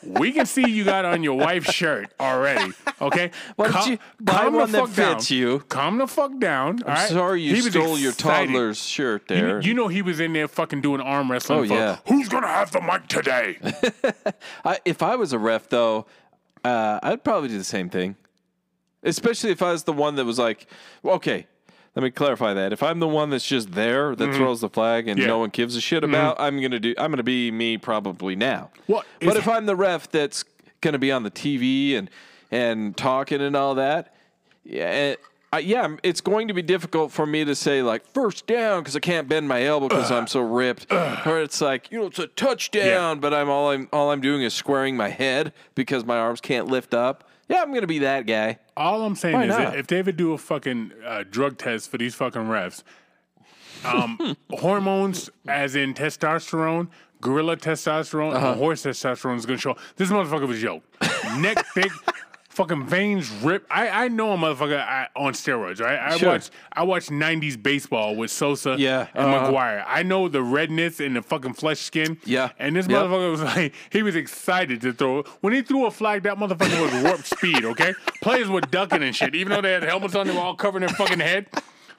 [0.02, 2.72] We can see you got on your wife's shirt already.
[3.00, 5.20] Okay, Why don't Calm- you buy calm the one that fuck down.
[5.28, 5.58] you?
[5.68, 6.78] Calm the fuck down.
[6.86, 9.60] I'm Sorry you stole your toddler's shirt there.
[9.60, 11.60] you know he was in there fucking doing arm wrestling.
[11.60, 11.98] Oh, for, yeah.
[12.08, 13.58] Who's gonna have the mic today?
[14.64, 16.06] I, if I was a ref, though,
[16.64, 18.16] uh, I'd probably do the same thing.
[19.02, 20.68] Especially if I was the one that was like,
[21.04, 21.46] okay,
[21.94, 22.72] let me clarify that.
[22.72, 25.22] If I'm the one that's just there that throws the flag and Mm-hmm.
[25.28, 25.34] Yeah.
[25.34, 26.94] no one gives a shit about, I'm gonna do.
[26.98, 28.70] I'm gonna be me probably now.
[28.88, 30.44] Well, but if I'm the ref that's
[30.80, 32.10] gonna be on the TV and
[32.50, 34.14] and talking and all that,
[34.64, 34.84] yeah.
[34.84, 35.16] eh,
[35.54, 38.96] I, yeah, it's going to be difficult for me to say like first down because
[38.96, 42.18] I can't bend my elbow because I'm so ripped, or it's like you know it's
[42.18, 46.16] a touchdown, but I'm all I'm all I'm doing is squaring my head because my
[46.16, 47.28] arms can't lift up.
[47.48, 48.58] Yeah, I'm gonna be that guy.
[48.76, 49.76] All I'm saying Why is, not?
[49.76, 52.82] if David do a fucking uh, drug test for these fucking refs,
[53.84, 56.88] um, hormones, as in testosterone,
[57.20, 58.48] gorilla testosterone, Uh-huh.
[58.52, 59.76] and horse testosterone is gonna show.
[59.96, 60.86] This motherfucker was yoked,
[61.38, 61.90] neck thick,
[62.52, 63.66] fucking veins rip.
[63.70, 65.98] I, I know a motherfucker I, on steroids, right?
[65.98, 66.28] I Sure.
[66.30, 69.50] watched I watched '90s baseball with Sosa Yeah, and uh-huh.
[69.50, 69.84] McGwire.
[69.86, 72.18] I know the redness and the fucking flesh skin.
[72.24, 73.04] Yeah, and this yep.
[73.06, 75.22] motherfucker was like, he was excited to throw.
[75.40, 77.64] When he threw a flag, that motherfucker was warp speed.
[77.64, 80.54] Okay, players were ducking and shit, even though they had helmets on, they were all
[80.54, 81.46] covering their fucking head.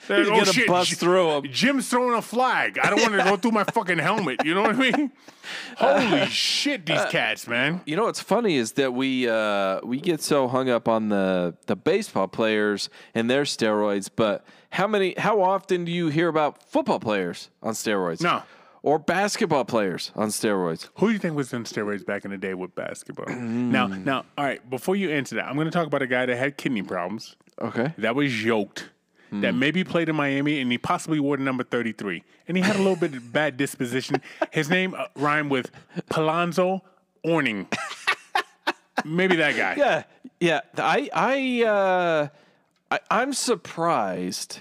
[0.08, 2.80] They're like, gonna oh, bust J- through 'em." Jim's throwing a flag.
[2.80, 4.44] I don't want to go through my fucking helmet.
[4.46, 5.12] You know what I mean?
[5.78, 7.82] Holy uh, shit, these uh, cats, man.
[7.86, 11.56] You know what's funny is that we uh, we get so hung up on the
[11.68, 16.64] the baseball players and their steroids, but how many how often do you hear about
[16.70, 18.22] football players on steroids?
[18.22, 18.44] No.
[18.82, 20.90] Or basketball players on steroids?
[20.96, 23.28] Who do you think was on steroids back in the day with basketball?
[23.28, 23.72] Mm.
[23.72, 24.70] Now, now, all right.
[24.70, 27.38] Before you answer that, I'm going to talk about a guy that had kidney problems.
[27.62, 27.94] Okay.
[28.00, 28.90] that was yoked,
[29.42, 32.24] that maybe played in Miami, and he possibly wore the number 33.
[32.48, 34.22] And he had a little bit of bad disposition.
[34.52, 35.72] His name uh, rhymed with
[36.10, 36.84] Palonzo
[37.24, 37.68] Orning.
[39.06, 39.76] maybe that guy.
[39.78, 40.04] Yeah,
[40.40, 40.62] yeah.
[40.78, 42.28] I I uh,
[42.92, 44.60] I I'm surprised.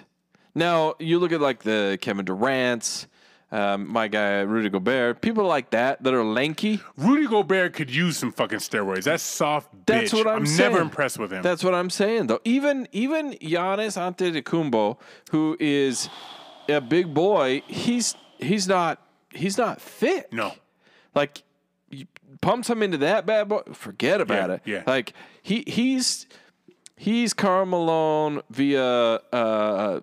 [0.55, 3.07] Now you look at like the Kevin Durant's,
[3.53, 6.81] um, my guy Rudy Gobert, people like that that are lanky.
[6.97, 9.05] Rudy Gobert could use some fucking steroids.
[9.05, 9.87] That's soft bitch.
[9.87, 10.73] That's what I'm, saying.
[10.73, 11.43] never impressed with him.
[11.43, 12.41] That's what I'm saying, though.
[12.45, 14.97] Even even Giannis Antetokounmpo,
[15.31, 16.09] who is
[16.69, 20.33] a big boy, he's he's not he's not fit.
[20.33, 20.53] no.
[21.15, 21.43] Like,
[21.91, 22.07] you
[22.41, 24.63] pump him into that bad boy, forget about Yeah, it.
[24.65, 24.83] yeah.
[24.87, 25.13] Like
[25.43, 26.27] he he's
[26.97, 30.01] he's Karl Malone via uh,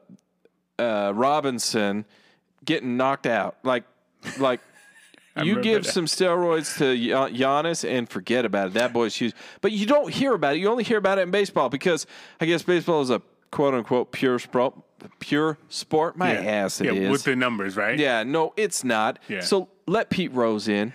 [0.78, 2.06] uh, Robinson
[2.66, 3.58] getting knocked out.
[3.64, 3.84] Like
[4.40, 4.62] like.
[5.42, 5.92] You give that.
[5.92, 8.74] some steroids to Gian- Giannis and forget about it.
[8.74, 9.34] That boy's huge.
[9.62, 10.60] But you don't hear about it.
[10.60, 12.06] You only hear about it in baseball because
[12.42, 14.74] I guess baseball is a quote unquote pure sport.
[15.20, 16.18] Pure sport.
[16.18, 17.12] My ass it yeah, is.
[17.12, 17.98] with the numbers, right?
[17.98, 19.20] yeah, no, it's not.
[19.30, 19.40] Yeah.
[19.40, 20.94] So let Pete Rose in.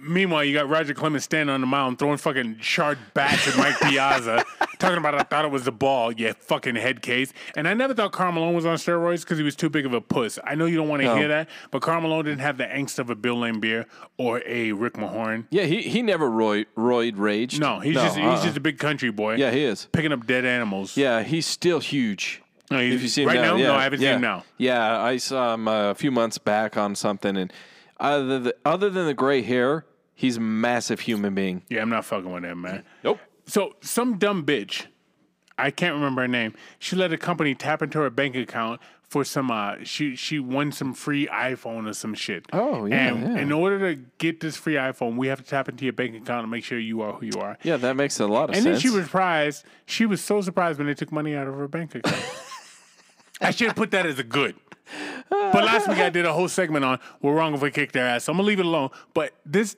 [0.00, 3.78] Meanwhile, you got Roger Clemens standing on the mound throwing fucking shard bats at Mike
[3.82, 4.44] Piazza,
[4.78, 7.32] talking about I thought it was the ball, yeah, fucking head case.
[7.56, 9.92] And I never thought Karl Malone was on steroids because he was too big of
[9.92, 10.38] a puss.
[10.44, 11.16] I know you don't want to No.
[11.16, 13.84] hear that, but Karl Malone didn't have the angst of a Bill Laimbeer
[14.16, 15.46] or a Rick Mahorn.
[15.50, 17.60] Yeah, he he never roid, roid raged.
[17.60, 18.42] No, he's just he's uh-uh.
[18.44, 19.34] just a big country boy.
[19.36, 19.88] yeah, he is.
[19.92, 20.96] picking up dead animals.
[20.96, 22.42] Yeah, he's still huge.
[22.70, 23.56] No, if you see him right now?
[23.56, 24.44] yeah, No, I haven't seen him now.
[24.56, 27.52] Yeah, I saw him uh, a few months back on something, and
[28.00, 29.84] other than, other than the gray hair,
[30.14, 31.62] he's a massive human being.
[31.68, 32.84] Yeah, I'm not fucking with him, man.
[33.04, 33.20] Nope.
[33.46, 34.86] So some dumb bitch,
[35.58, 36.54] I can't remember her name.
[36.78, 39.50] She let a company tap into her bank account for some.
[39.50, 42.46] Uh, she she won some free iPhone or some shit.
[42.52, 43.42] Oh, yeah, And yeah.
[43.42, 46.42] in order to get this free iPhone, we have to tap into your bank account
[46.42, 47.58] and make sure you are who you are.
[47.64, 48.66] Yeah, that makes a lot of And sense.
[48.66, 49.64] And then she was surprised.
[49.86, 52.16] She was so surprised when they took money out of her bank account.
[53.40, 54.54] I should have put that as a good.
[55.28, 58.06] But last week I did a whole segment on we're wrong if we kick their
[58.06, 58.24] ass.
[58.24, 58.90] So I'm gonna leave it alone.
[59.14, 59.76] But this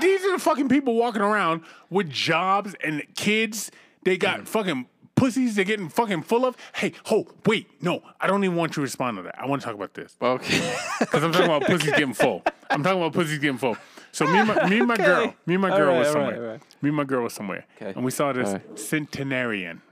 [0.00, 3.70] these are the fucking people walking around with jobs and kids.
[4.04, 6.56] They got fucking pussies they're getting fucking full of.
[6.74, 9.38] Hey, ho, wait, no, I don't even want you to respond to that.
[9.38, 10.76] I want to talk about this Okay.
[11.00, 12.42] because I'm talking about pussies getting full.
[12.70, 13.76] I'm talking about pussies getting full.
[14.12, 16.14] So me and my, me and my girl, me and my girl right, was all
[16.14, 16.44] right, somewhere.
[16.46, 16.60] all right.
[16.82, 17.92] Me and my girl was somewhere, Okay.
[17.94, 18.78] and we saw this All right.
[18.78, 19.82] centenarian.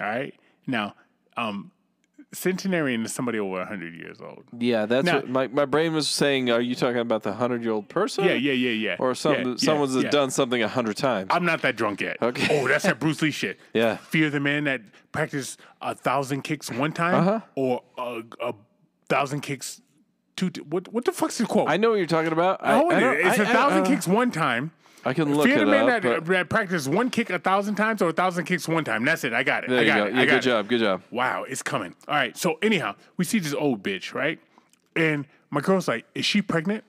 [0.00, 0.34] All right,
[0.66, 0.94] now,
[1.36, 1.70] um,
[2.32, 4.44] centenarian is somebody over hundred years old.
[4.58, 6.50] Yeah, that's Now- what my, my brain was saying.
[6.50, 8.24] Are you talking about the hundred year old person?
[8.24, 8.96] Yeah, yeah, yeah, yeah.
[8.98, 10.10] Or some Yeah, yeah, someone's yeah.
[10.10, 11.28] done something a hundred times.
[11.30, 12.18] I'm not that drunk yet.
[12.20, 12.60] Okay.
[12.60, 13.58] Oh, that's that Bruce Lee shit.
[13.72, 13.96] Yeah.
[13.96, 17.40] Fear the man that practiced a thousand kicks one time, Uh-huh.
[17.54, 18.54] or a, a
[19.08, 19.80] thousand kicks
[20.36, 20.50] two.
[20.50, 21.68] T- what what the fuck's the quote?
[21.70, 22.60] I know what you're talking about.
[22.62, 24.70] I, Oh, I don't- it's a a thousand kicks one time.
[25.04, 26.02] I can look Fear it man up.
[26.02, 29.04] that, that practiced one kick a thousand times or a thousand kicks one time.
[29.04, 29.32] That's it.
[29.32, 29.70] I got it.
[29.70, 30.06] there I you got go.
[30.06, 30.14] it.
[30.14, 30.42] Yeah, good it.
[30.42, 30.68] job.
[30.68, 31.02] Good job.
[31.10, 31.94] Wow, it's coming.
[32.06, 32.36] All right.
[32.36, 34.38] So anyhow, we see this old bitch, right?
[34.96, 36.84] And my girl's like, "Is she pregnant?"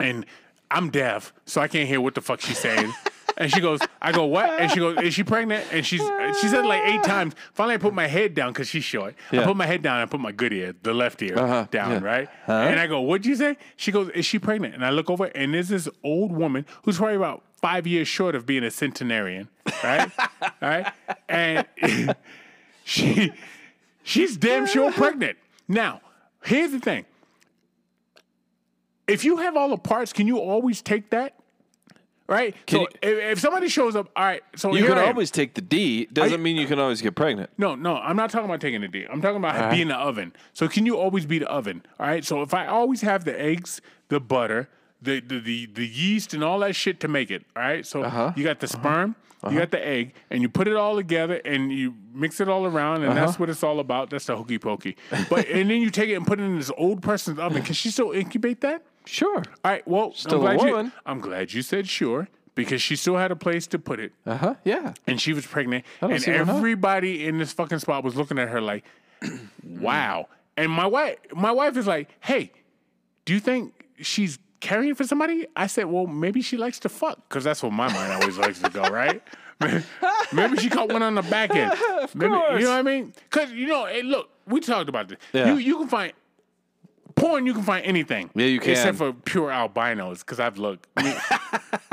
[0.00, 0.26] And
[0.70, 2.92] I'm deaf, so I can't hear what the fuck she's saying.
[3.36, 6.00] and she goes, "I go what?" And she goes, "Is she pregnant?" And she's
[6.40, 7.34] she said it like eight times.
[7.52, 9.14] Finally, I put my head down because she's short.
[9.32, 9.44] I Yeah.
[9.46, 10.00] put my head down.
[10.00, 12.08] and I put my good ear, the left ear, Uh-huh, down, yeah.
[12.08, 12.28] right?
[12.46, 15.26] And I go, "What'd you say?" She goes, "Is she pregnant?" And I look over,
[15.26, 19.48] and there's this old woman who's probably about five years short of being a centenarian,
[19.82, 20.10] right?
[20.18, 20.92] All right,
[21.28, 21.66] and
[22.84, 23.32] she
[24.02, 25.38] she's damn sure pregnant.
[25.66, 26.00] Now,
[26.44, 27.06] here's the thing.
[29.06, 31.34] If you have all the parts, can you always take that?
[32.26, 32.54] Right?
[32.66, 35.60] so you- if, if somebody shows up, all right, so You can always take the
[35.60, 36.06] D.
[36.06, 37.50] Doesn't mean you can always get pregnant.
[37.58, 39.04] No, no, I'm not talking about taking the D.
[39.10, 39.70] I'm talking about Uh-huh.
[39.70, 40.32] being the oven.
[40.54, 41.82] So can you always be the oven?
[42.00, 42.24] All right.
[42.24, 44.70] So if I always have the eggs, the butter,
[45.02, 47.42] the the the, the yeast, and all that shit to make it.
[47.54, 47.84] All right.
[47.84, 48.32] So Uh-huh.
[48.36, 49.16] you got the sperm,
[49.50, 52.64] you got the egg, and you put it all together and you mix it all
[52.64, 53.26] around, and Uh-huh.
[53.26, 54.08] that's what it's all about.
[54.08, 54.96] That's the hokey pokey.
[55.28, 57.62] But and then you take it and put it in this old person's oven.
[57.62, 58.80] Can she still incubate that?
[59.06, 59.36] Sure.
[59.36, 59.86] All right.
[59.86, 60.86] Well, Still a I'm glad woman.
[60.86, 60.92] you.
[61.06, 64.36] I'm glad you said sure because she still had a place to put it Uh
[64.36, 64.54] huh.
[64.64, 64.94] Yeah.
[65.06, 66.56] and she was pregnant, and see why not.
[66.56, 68.84] everybody in this fucking spot was looking at her like,
[69.62, 72.52] "Wow!" And my wife, my wife is like, "Hey,
[73.24, 77.28] do you think she's carrying for somebody?" I said, "Well, maybe she likes to fuck,
[77.28, 79.22] because that's what my mind always likes to go, right?"
[80.32, 81.72] maybe she caught one on the back end.
[82.14, 82.60] Maybe, course.
[82.60, 83.12] you know what I mean?
[83.30, 85.18] Because you know, hey, look, we talked about this.
[85.32, 85.46] Yeah.
[85.52, 86.12] You you can find.
[87.16, 88.28] Porn, you can find anything.
[88.34, 88.70] Yeah, you can.
[88.72, 90.88] Except for pure albinos, because I've looked.
[90.96, 91.14] Me,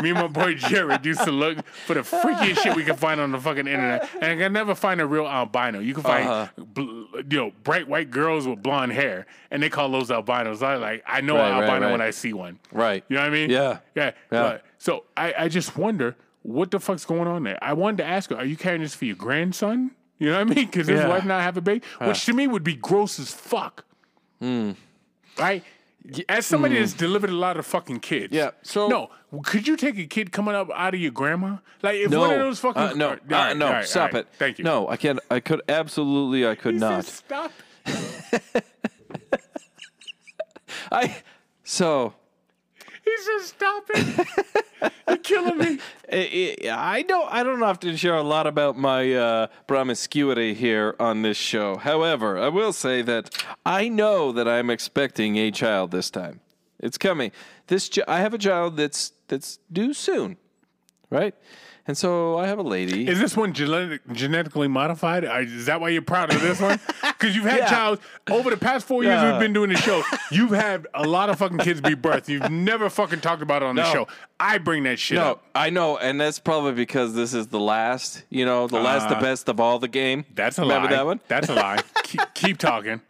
[0.02, 3.22] me and my boy Jared used to look for the freakiest shit we could find
[3.22, 5.80] on the fucking internet, and I can never find a real albino.
[5.80, 6.64] You can find, Uh-huh.
[6.64, 10.64] bl- you know, bright white girls with blonde hair, and they call those albinos.
[10.64, 11.92] I like, I know Right, an right, albino right.
[11.92, 12.58] when I see one.
[12.72, 13.04] Right.
[13.08, 13.50] You know what I mean?
[13.52, 13.78] Yeah.
[13.96, 14.06] Yeah.
[14.06, 14.12] Yeah.
[14.30, 17.60] But- so I, I just wonder what the fuck's going on there.
[17.62, 19.92] I wanted to ask her, are you carrying this for your grandson?
[20.18, 20.66] You know what I mean?
[20.66, 21.08] Because his Yeah.
[21.08, 23.86] wife not have a baby, which to me would be gross as fuck.
[24.40, 24.72] Hmm.
[25.42, 25.64] Right?
[26.30, 28.34] As somebody that's delivered a lot of fucking kids.
[28.34, 29.10] Yeah, so- no,
[29.44, 31.58] could you take a kid coming up out of your grandma?
[31.84, 32.22] Like if No.
[32.22, 33.10] one of those fucking uh, no.
[33.10, 33.68] all right, uh, no.
[33.68, 34.26] all right, stop all right.
[34.26, 34.28] it.
[34.40, 34.64] Thank you.
[34.64, 35.20] No, I can't.
[35.30, 36.48] I could absolutely.
[36.48, 37.06] I could He not.
[37.06, 37.52] said
[37.86, 38.64] stop.
[40.92, 41.22] I.
[41.64, 42.14] So.
[43.12, 44.92] He said stop it.
[45.08, 45.80] You're killing me.
[46.12, 47.34] I, I I don't.
[47.34, 51.78] I don't often share a lot about my uh, promiscuity here on this show.
[51.78, 56.40] However, I will say that I know that I'm expecting a child this time.
[56.80, 57.32] It's coming.
[57.68, 60.38] This I have a child that's that's due soon,
[61.10, 61.36] right?
[61.88, 63.08] And so I have a lady.
[63.08, 65.24] Is this one genetic, genetically modified?
[65.48, 66.80] Is that why you're proud of this one?
[67.22, 67.70] Because you've had Yeah.
[67.70, 68.00] child
[68.32, 69.32] over the past four years Yeah.
[69.32, 70.02] we've been doing the show.
[70.32, 72.28] You've had a lot of fucking kids be birthed.
[72.30, 74.08] You've never fucking talked about it on the show.
[74.40, 75.44] I bring that shit no, up.
[75.54, 78.24] I know, and that's probably because this is the last.
[78.32, 80.26] You know, the last, the Uh, best of all the game.
[80.34, 80.96] That's a Remember lie.
[80.96, 81.20] that one?
[81.28, 81.80] That's a lie.
[82.04, 83.02] keep, keep talking.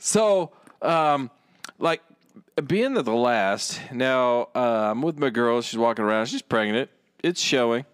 [0.00, 1.30] So, um,
[1.78, 2.02] like
[2.66, 5.60] being the last, now uh, I'm with my girl.
[5.62, 6.26] She's walking around.
[6.26, 6.90] She's pregnant.
[7.22, 7.84] It's showing.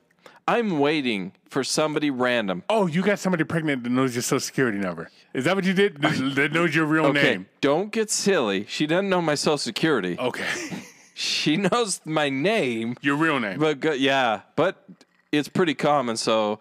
[0.48, 2.62] I'm waiting for somebody random.
[2.70, 5.11] Oh, you got somebody pregnant that knows your social security number.
[5.34, 6.00] Is that what you did?
[6.00, 7.46] That knows your real Okay, name.
[7.61, 8.64] don't get silly.
[8.66, 10.16] She doesn't know my social security.
[10.18, 10.46] Okay.
[11.20, 13.58] She knows my name, Your real name.
[13.58, 14.84] but go, yeah, but
[15.32, 16.16] it's pretty common.
[16.16, 16.61] So,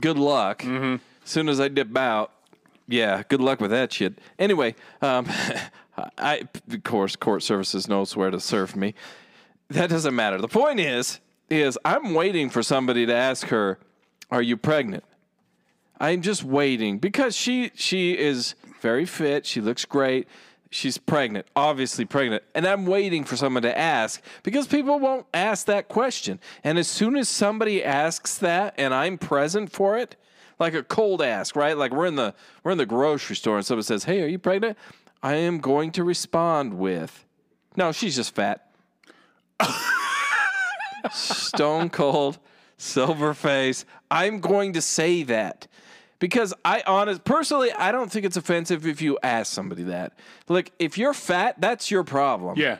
[0.00, 0.62] good luck.
[0.62, 0.94] Mm-hmm.
[1.22, 2.32] As soon as I dip out,
[2.86, 4.18] yeah, good luck with that shit.
[4.38, 5.26] Anyway, um,
[6.16, 8.94] I of course court services knows where to serve me.
[9.68, 10.38] That doesn't matter.
[10.38, 13.78] The point is, is I'm waiting for somebody to ask her,
[14.30, 15.04] "Are you pregnant?"
[16.00, 19.46] I'm just waiting because she she is very fit.
[19.46, 20.28] She looks great.
[20.70, 25.64] She's pregnant, obviously pregnant, and I'm waiting for someone to ask because people won't ask
[25.66, 26.40] that question.
[26.62, 30.16] And as soon as somebody asks that, and I'm present for it,
[30.58, 31.76] like a cold ask, right?
[31.76, 34.38] Like we're in the we're in the grocery store, and someone says, "Hey, are you
[34.38, 34.76] pregnant?"
[35.22, 37.24] I am going to respond with,
[37.76, 38.70] "No, she's just fat."
[41.12, 42.38] Stone cold,
[42.76, 43.84] silver face.
[44.10, 45.66] I'm going to say that.
[46.18, 50.14] Because I honest personally, I don't think it's offensive if you ask somebody that.
[50.48, 52.58] Like, if you're fat, that's your problem.
[52.58, 52.78] Yeah.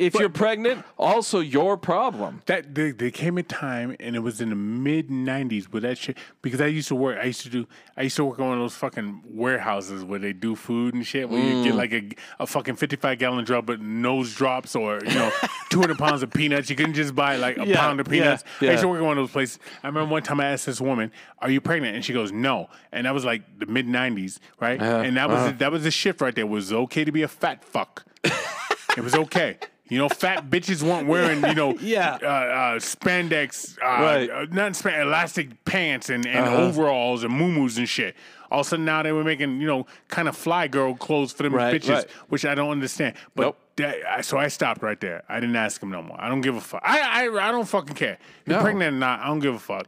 [0.00, 2.42] If you're pregnant, also your problem.
[2.46, 5.98] That there, there came a time, and it was in the mid '90s where that
[5.98, 6.16] shit.
[6.42, 8.54] Because I used to work, I used to do, I used to work on one
[8.58, 11.28] of those fucking warehouses where they do food and shit.
[11.28, 11.64] Where you Mm.
[11.64, 12.08] get like a,
[12.38, 15.30] a fucking 55 gallon drum, but nose drops or you know
[15.70, 16.70] 200 pounds of peanuts.
[16.70, 18.44] You couldn't just buy like a Yeah, pound of yeah, peanuts.
[18.60, 18.70] I yeah.
[18.72, 19.58] used to work on one of those places.
[19.82, 22.68] I remember one time I asked this woman, "Are you pregnant?" And she goes, "No."
[22.92, 24.80] And that was like the mid '90s, right?
[24.80, 26.44] Uh-huh, and that was that was the shift right there.
[26.44, 28.04] It was okay to be a fat fuck.
[28.24, 29.58] it was okay.
[29.90, 32.16] You know, fat bitches weren't wearing, you know, Yeah.
[32.22, 34.30] uh, uh, spandex, uh, Right.
[34.30, 38.16] uh, not span, elastic pants and, and overalls and muumuus and shit.
[38.50, 41.32] All of a sudden now they were making, you know, kind of fly girl clothes
[41.32, 42.10] for them Right, bitches, right.
[42.30, 43.14] which I don't understand.
[43.36, 43.58] But Nope.
[43.76, 45.22] that, so I stopped right there.
[45.28, 46.16] I didn't ask him no more.
[46.20, 46.82] I don't give a fuck.
[46.84, 48.18] I I, I don't fucking care.
[48.46, 48.62] You're No.
[48.62, 49.86] pregnant or not, I don't give a fuck.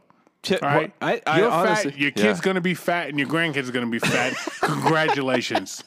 [0.51, 1.99] All right, I- I you're honestly- fat.
[1.99, 2.23] Your yeah.
[2.23, 4.33] kid's gonna be fat, and your grandkids are gonna be fat.
[4.61, 5.83] Congratulations.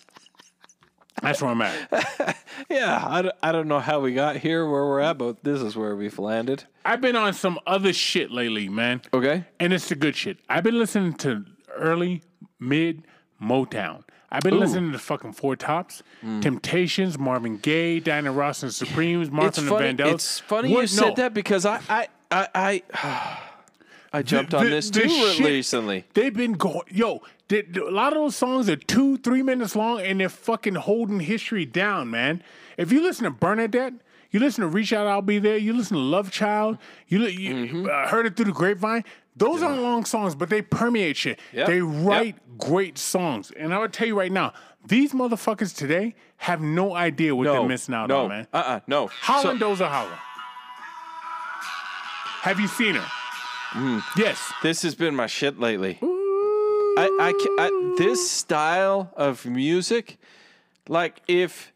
[1.23, 2.37] That's where I'm at.
[2.71, 5.61] Yeah, I don't, I don't know how we got here where we're at, but this
[5.61, 6.65] is where we've landed.
[6.87, 9.03] I've been on some other shit lately, man.
[9.13, 9.45] Okay.
[9.61, 10.39] And it's the good shit.
[10.49, 11.45] I've been listening to
[11.77, 12.23] early,
[12.59, 13.05] mid
[13.43, 14.05] Motown.
[14.33, 16.41] I've been listening to fucking Four Tops, mm.
[16.43, 20.15] Temptations, Marvin Gaye, Diana Ross and Supremes, Martha and the funny, Vandellas.
[20.15, 21.15] it's funny What- you said no.
[21.17, 23.39] that because I I I I,
[24.15, 26.05] I jumped on The- this the too shit- recently.
[26.15, 27.23] They've been going, yo.
[27.53, 31.65] A lot of those songs are two, three minutes long, and they're fucking holding history
[31.65, 32.43] down, man.
[32.77, 33.93] If you listen to Bernadette,
[34.33, 35.57] you listen to Reach Out, I'll Be There.
[35.57, 36.79] You listen to Love Child.
[37.07, 37.87] You, you Mm-hmm.
[37.87, 39.05] uh, heard it through the grapevine.
[39.37, 41.39] Those aren't long songs, but they permeate shit.
[41.53, 41.67] Yep.
[41.69, 41.87] They Yep.
[42.07, 44.53] write great songs, and I would tell you right now,
[44.85, 48.47] these motherfuckers today have no idea what No, they're missing out no, on, man.
[48.53, 49.07] Uh uh no.
[49.09, 50.19] Holland So- Dozier Holla.
[52.43, 53.07] Have you seen her?
[53.73, 54.03] Mm.
[54.17, 54.53] Yes.
[54.63, 55.99] This has been my shit lately.
[56.97, 60.19] I, I, I this style of music,
[60.89, 61.73] like if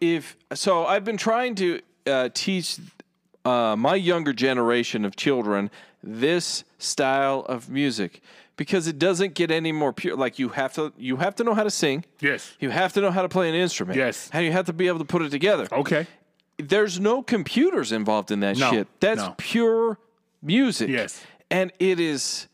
[0.00, 2.78] if so, I've been trying to uh, teach
[3.44, 5.70] uh, my younger generation of children
[6.02, 8.20] this style of music
[8.56, 10.16] because it doesn't get any more pure.
[10.16, 12.04] Like you have to you have to know how to sing.
[12.20, 12.56] Yes.
[12.60, 13.96] You have to know how to play an instrument.
[13.98, 14.30] Yes.
[14.32, 15.68] And you have to be able to put it together.
[15.72, 16.06] Okay.
[16.58, 18.88] There's no computers involved in that No, shit.
[18.98, 19.34] That's no.
[19.38, 19.98] pure
[20.42, 20.88] music.
[20.90, 21.22] Yes.
[21.50, 22.47] And it is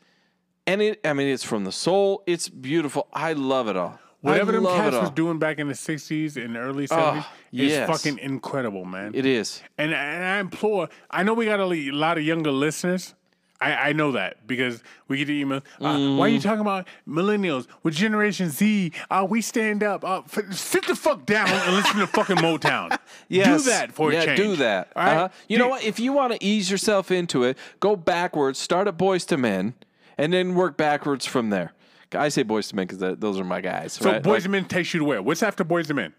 [0.66, 2.22] and it I mean it's from the soul.
[2.27, 3.07] It's beautiful.
[3.12, 3.98] I love it all.
[4.20, 7.18] Whatever I them cats was doing back in the '60s and early '70s
[7.53, 7.88] is yes.
[7.88, 9.12] fucking incredible, man.
[9.14, 9.62] It is.
[9.77, 10.88] and, and I implore.
[11.11, 13.14] I know we got a lot of younger listeners.
[13.61, 15.62] I, I know that because we get the emails.
[15.81, 16.42] Uh, Why are you Mm.
[16.42, 18.92] talking about millennials with Generation Z?
[19.11, 20.05] Uh, we stand up.
[20.05, 22.98] Uh, f- sit the fuck down and listen to fucking Motown.
[23.29, 23.64] Yes.
[23.64, 24.38] Do that for yeah, a change.
[24.38, 24.90] do that.
[24.96, 25.14] All right?
[25.16, 25.29] Uh-huh.
[25.48, 25.83] You know what?
[25.85, 28.59] If you want to ease yourself into it, go backwards.
[28.59, 29.74] Start at Boyz II Men,
[30.18, 31.72] and then work backwards from there.
[32.12, 33.94] I say Boyz II Men because those are my guys.
[33.94, 34.22] So right?
[34.22, 35.22] Boys and Men takes you to where?
[35.22, 36.14] What's after Boys and Men?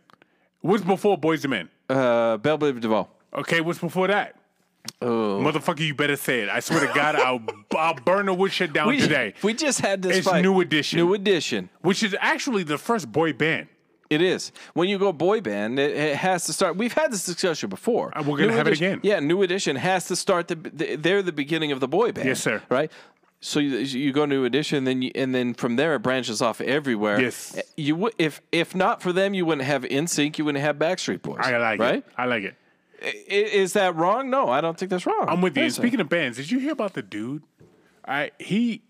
[0.62, 1.70] What's before Boys and Men?
[1.90, 3.08] like, uh, Belle Biv DeVoe.
[3.34, 4.36] Okay, what's before that?
[5.02, 5.40] Oh.
[5.42, 6.50] Motherfucker, you better say it.
[6.50, 7.42] I swear to God, I'll,
[7.78, 9.34] I'll burn the wood shit down We, today.
[9.42, 10.42] we just had this It's fight.
[10.42, 10.98] New Edition.
[10.98, 11.70] New edition.
[11.82, 13.68] Which is actually the first boy band.
[14.10, 14.52] It is.
[14.76, 16.78] When you go boy band, it, it has to start.
[16.78, 18.16] We've had this discussion before.
[18.16, 19.00] Uh, we're gonna New have it again.
[19.02, 20.96] Yeah, New Edition has to start the, the.
[20.96, 22.28] They're the beginning of the boy band.
[22.28, 22.62] Yes, sir.
[22.70, 22.92] Right.
[23.46, 26.60] So you, you go New Edition, then you, and then from there it branches off
[26.62, 27.22] everywhere.
[27.22, 27.56] Yes.
[27.56, 30.40] Eh, you would if if not for them, you wouldn't have NSYNC.
[30.40, 31.42] You wouldn't have Backstreet Boys.
[31.42, 31.96] I like right?
[31.98, 32.06] it.
[32.18, 32.56] I like it.
[33.04, 34.32] I- Is that wrong?
[34.32, 35.26] No, I don't think that's wrong.
[35.28, 35.62] I'm with you.
[35.62, 35.84] Listen.
[35.84, 37.44] speaking of bands, did you hear about the dude?
[38.04, 38.82] I he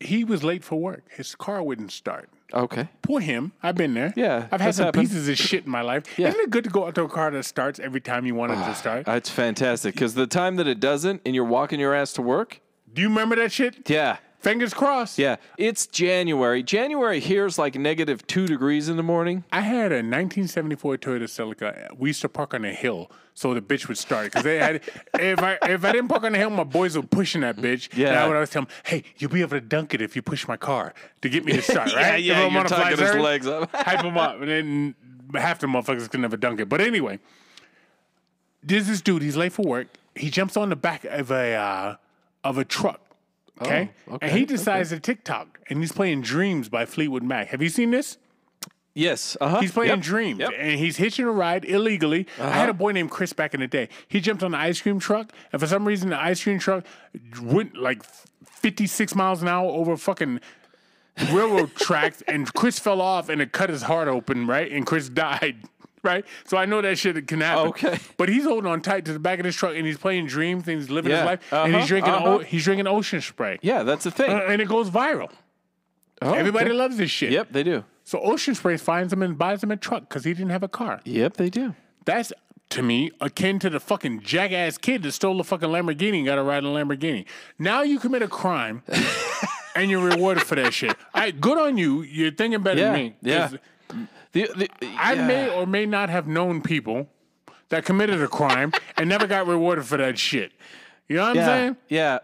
[0.00, 1.04] he was late for work.
[1.10, 2.30] His car wouldn't start.
[2.54, 2.88] Okay.
[3.02, 3.52] Poor him.
[3.62, 4.14] I've been there.
[4.16, 5.06] Yeah, I've had that's some happened.
[5.06, 6.18] pieces of shit in my life.
[6.18, 6.28] Yeah.
[6.28, 8.52] Isn't it good to go out to a car that starts every time you want
[8.52, 9.04] it to ah, start?
[9.04, 12.62] That's fantastic because the time that it doesn't, and you're walking your ass to work.
[12.98, 13.88] Do you remember that shit?
[13.88, 14.16] Yeah.
[14.40, 15.18] Fingers crossed.
[15.20, 16.64] Yeah, it's January.
[16.64, 19.44] January here is like negative two degrees in the morning.
[19.52, 21.96] I had a 1974 Toyota Celica.
[21.96, 24.24] We used to park on a hill so the bitch would start.
[24.24, 24.82] Because they had,
[25.14, 27.88] if I if I didn't park on the hill, my boys were pushing that bitch.
[27.92, 28.24] And Yeah.
[28.24, 30.48] I would always tell them, hey, you'll be able to dunk it if you push
[30.48, 30.92] my car
[31.22, 32.20] to get me to start, Yeah, right?
[32.24, 33.70] yeah, If you're tucking his legs up.
[33.74, 34.40] hype them up.
[34.40, 34.94] And then
[35.40, 36.68] half the motherfuckers can never dunk it.
[36.68, 37.20] But anyway,
[38.60, 39.22] there's this dude.
[39.22, 39.86] He's late for work.
[40.16, 41.96] He jumps on the back of a uh,
[42.44, 43.00] of a truck.
[43.60, 43.90] Okay?
[44.08, 47.48] Oh, okay, and he decides to TikTok, and he's playing "Dreams" by Fleetwood Mac.
[47.48, 48.18] Have you seen this?
[48.94, 49.60] Yes, uh-huh.
[49.60, 50.48] He's playing Yep, Dreams, yep.
[50.50, 50.58] Uh-huh.
[50.60, 52.26] and he's hitching a ride illegally.
[52.40, 53.88] I had a boy named Chris back in the day.
[54.08, 56.84] He jumped on the ice cream truck, and for some reason, the ice cream truck
[57.42, 58.02] went like
[58.44, 60.40] 56 miles an hour over fucking
[61.32, 64.70] railroad tracks, and Chris fell off, and it cut his heart open, right?
[64.70, 65.56] And Chris died.
[66.02, 67.68] Right, so I know that shit can happen.
[67.68, 67.98] Okay.
[68.16, 70.60] but he's holding on tight to the back of his truck, and he's playing Dream
[70.62, 72.28] Things, living Yeah, his life, and he's uh-huh, drinking uh-huh.
[72.28, 74.30] o- he's drinking ocean spray, Yeah, that's the thing.
[74.30, 75.30] Uh, and it goes viral.
[76.22, 76.76] Oh, Everybody okay.
[76.78, 77.30] loves this shit.
[77.32, 77.84] Yep, they do.
[78.04, 80.68] So Ocean Spray finds him and buys him a truck because he didn't have a
[80.68, 81.00] car.
[81.04, 81.74] Yep, they do.
[82.06, 82.32] That's
[82.70, 86.34] to me akin to the fucking jackass kid that stole a fucking Lamborghini and got
[86.36, 87.24] to ride in a Lamborghini.
[87.58, 88.82] Now you commit a crime
[89.76, 90.96] and you're rewarded for that shit.
[91.14, 92.02] I good on you.
[92.02, 93.14] You're thinking better Yeah, than me.
[93.22, 93.50] yeah.
[94.32, 95.26] The, the, I yeah.
[95.26, 97.08] may or may not have known people
[97.68, 100.52] that committed a crime and never got rewarded for that shit.
[101.08, 101.76] You know what I'm saying?
[101.88, 102.18] Yeah.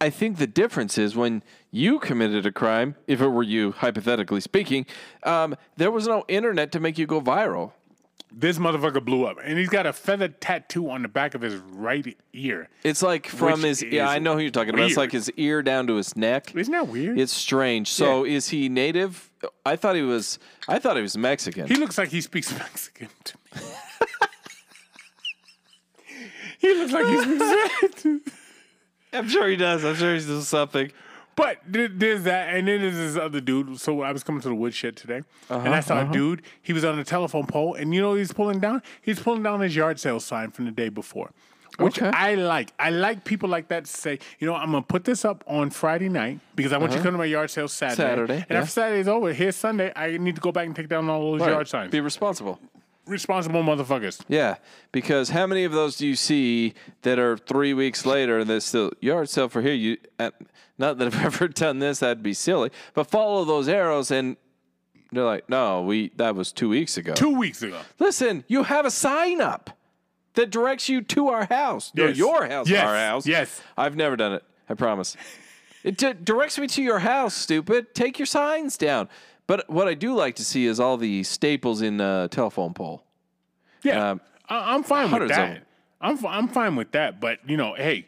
[0.00, 4.40] I think the difference is when you committed a crime, if it were you, hypothetically
[4.40, 4.84] speaking,
[5.22, 7.72] um, there was no internet to make you go viral.
[8.34, 11.54] This motherfucker blew up, and he's got a feather tattoo on the back of his
[11.56, 12.68] right ear.
[12.82, 14.86] It's like from Which his yeah, is I know who you're talking about.
[14.86, 16.54] It's like his ear down to his neck.
[16.54, 17.18] Isn't that weird?
[17.18, 17.88] It's strange.
[17.88, 19.30] So is he native?
[19.66, 21.66] I thought he was I thought he was Mexican.
[21.66, 23.60] He looks like he speaks Mexican to me.
[26.58, 27.38] he looks like he speaks
[27.82, 28.20] Mexican.
[29.12, 29.84] I'm sure he does.
[29.84, 30.90] I'm sure he's doing something.
[31.34, 33.80] But there's that, and then there's this other dude.
[33.80, 36.40] So I was coming to the woodshed today, and I saw a uh-huh, dude.
[36.40, 36.48] Uh-huh.
[36.62, 38.82] He was on a telephone pole, and you know what he's pulling down?
[39.00, 41.30] He's pulling down his yard sale sign from the day before,
[41.78, 42.10] which Okay.
[42.14, 42.72] I like.
[42.78, 45.70] I like people like that to say, you know, I'm gonna put this up on
[45.70, 47.04] Friday night because I want you to uh-huh.
[47.04, 47.96] come to my yard sale Saturday.
[47.96, 48.58] Saturday, and yeah.
[48.58, 49.90] after Saturday's over, here's Sunday.
[49.96, 51.50] I need to go back and take down all those Right.
[51.50, 51.90] yard signs.
[51.90, 52.58] Be responsible.
[53.06, 54.20] Responsible motherfuckers.
[54.28, 54.56] Yeah,
[54.92, 58.60] because how many of those do you see that are three weeks later and they're
[58.60, 59.72] still yard sale for here?
[59.74, 60.30] You uh,
[60.78, 61.98] not that I've ever done this.
[61.98, 62.70] That'd be silly.
[62.94, 64.36] But follow those arrows and
[65.10, 67.12] they're like, no, we that was two weeks ago.
[67.14, 67.80] Two weeks ago.
[67.98, 69.70] Listen, you have a sign up
[70.34, 71.90] that directs you to our house.
[71.96, 72.16] No, Yes.
[72.16, 72.84] your house, Yes.
[72.86, 73.26] our house.
[73.26, 73.60] Yes.
[73.76, 74.44] I've never done it.
[74.68, 75.16] I promise.
[75.82, 77.94] It di- directs me to your house, stupid.
[77.96, 79.08] Take your signs down.
[79.46, 83.04] But what I do like to see is all the staples in a telephone pole.
[83.82, 85.64] Yeah, Um, I, I'm fine with that.
[86.00, 87.20] I'm fi- I'm fine with that.
[87.20, 88.06] But you know, hey,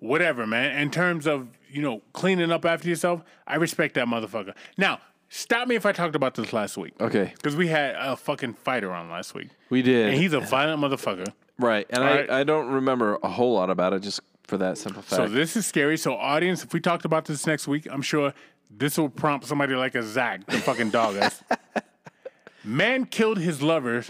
[0.00, 0.80] whatever, man.
[0.80, 4.54] In terms of you know cleaning up after yourself, I respect that motherfucker.
[4.76, 6.94] Now, stop me if I talked about this last week.
[7.00, 7.32] Okay.
[7.36, 10.08] Because we had a fucking fighter on last week, We did.
[10.10, 11.32] and he's a violent motherfucker.
[11.58, 11.86] right.
[11.90, 12.30] And right.
[12.30, 15.16] I, I don't remember a whole lot about it just for that simple fact.
[15.16, 15.96] So this is scary.
[15.98, 18.32] So audience, if we talked about this next week, I'm sure
[18.70, 21.42] this will prompt somebody like a Zach to fucking dog us.
[22.64, 24.04] Man killed his lover,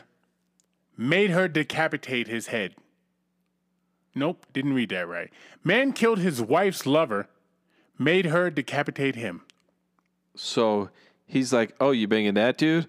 [0.97, 2.75] made her decapitate his head.
[4.15, 5.31] Nope, didn't read that right.
[5.63, 7.29] Man killed his wife's lover,
[7.99, 9.43] made her decapitate him.
[10.35, 10.91] so
[11.27, 12.87] he's like, oh, you banging that dude?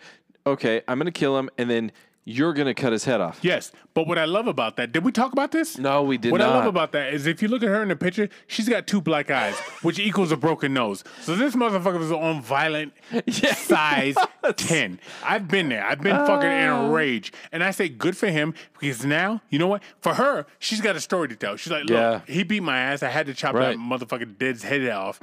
[0.48, 1.50] Okay, I'm to kill him.
[1.58, 1.92] And then
[2.30, 3.40] you're going to cut his head off.
[3.42, 5.78] Yes, but what I love about that, did we talk about this?
[5.78, 6.50] No, we did what not.
[6.50, 8.86] I love about that is if you look at her in the picture, she's got
[8.86, 11.04] two black eyes, which equals a broken nose.
[11.22, 12.94] So this motherfucker was on violent
[13.30, 14.16] size
[14.56, 15.00] 10.
[15.24, 15.86] I've been there.
[15.86, 16.86] I've been fucking in Oh.
[16.86, 16.92] a uh.
[16.92, 17.34] rage.
[17.52, 19.82] And I say good for him because now, you know what?
[20.02, 21.56] For her, she's got a story to tell.
[21.56, 22.22] She's like, look, Yeah.
[22.28, 23.02] he beat my ass.
[23.04, 23.76] I had to chop Right.
[23.76, 25.20] that motherfucking dead's head off.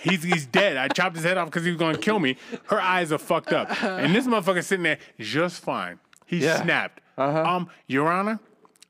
[0.00, 0.76] He's, he's dead.
[0.76, 2.36] I chopped his head off because he was going to kill me.
[2.66, 3.82] Her eyes are fucked up.
[3.82, 5.98] And this motherfucker sitting there just fine.
[6.26, 6.62] He Yeah.
[6.62, 7.00] snapped.
[7.16, 7.42] Uh-huh.
[7.42, 8.40] Um, Your Honor,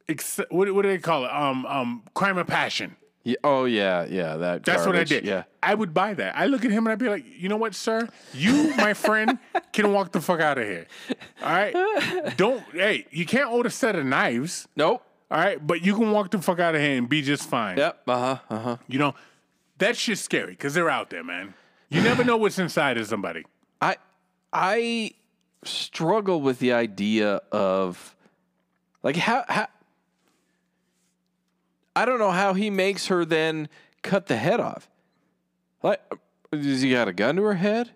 [0.09, 1.31] ex- what, what do they call it?
[1.33, 2.97] Um, um, crime of passion.
[3.23, 4.37] Yeah, oh, yeah, yeah.
[4.37, 5.25] That That's what I did.
[5.25, 5.45] Yeah.
[5.63, 6.37] I would buy that.
[6.37, 8.07] I look at him and I'd be like, you know what, sir?
[8.35, 9.39] You, my friend,
[9.73, 10.87] can walk the fuck out of here.
[11.43, 12.37] All right?
[12.37, 14.69] Don't, hey, you can't own a set of knives.
[14.77, 15.03] Nope.
[15.31, 15.67] All right?
[15.67, 17.79] But you can walk the fuck out of here and be just fine.
[17.79, 18.03] Yep.
[18.07, 18.39] Uh huh.
[18.51, 18.77] Uh huh.
[18.89, 19.15] You know,
[19.79, 21.55] that shit's scary because they're out there, man.
[21.89, 23.45] You never know what's inside of somebody.
[23.81, 23.97] I
[24.53, 25.13] I
[25.69, 28.17] struggle with the idea of
[29.03, 29.69] like how how
[31.97, 33.69] I don't know how he makes her then
[34.03, 34.89] cut the head off.
[35.83, 36.01] Like,
[36.51, 37.91] does he got a gun to her head?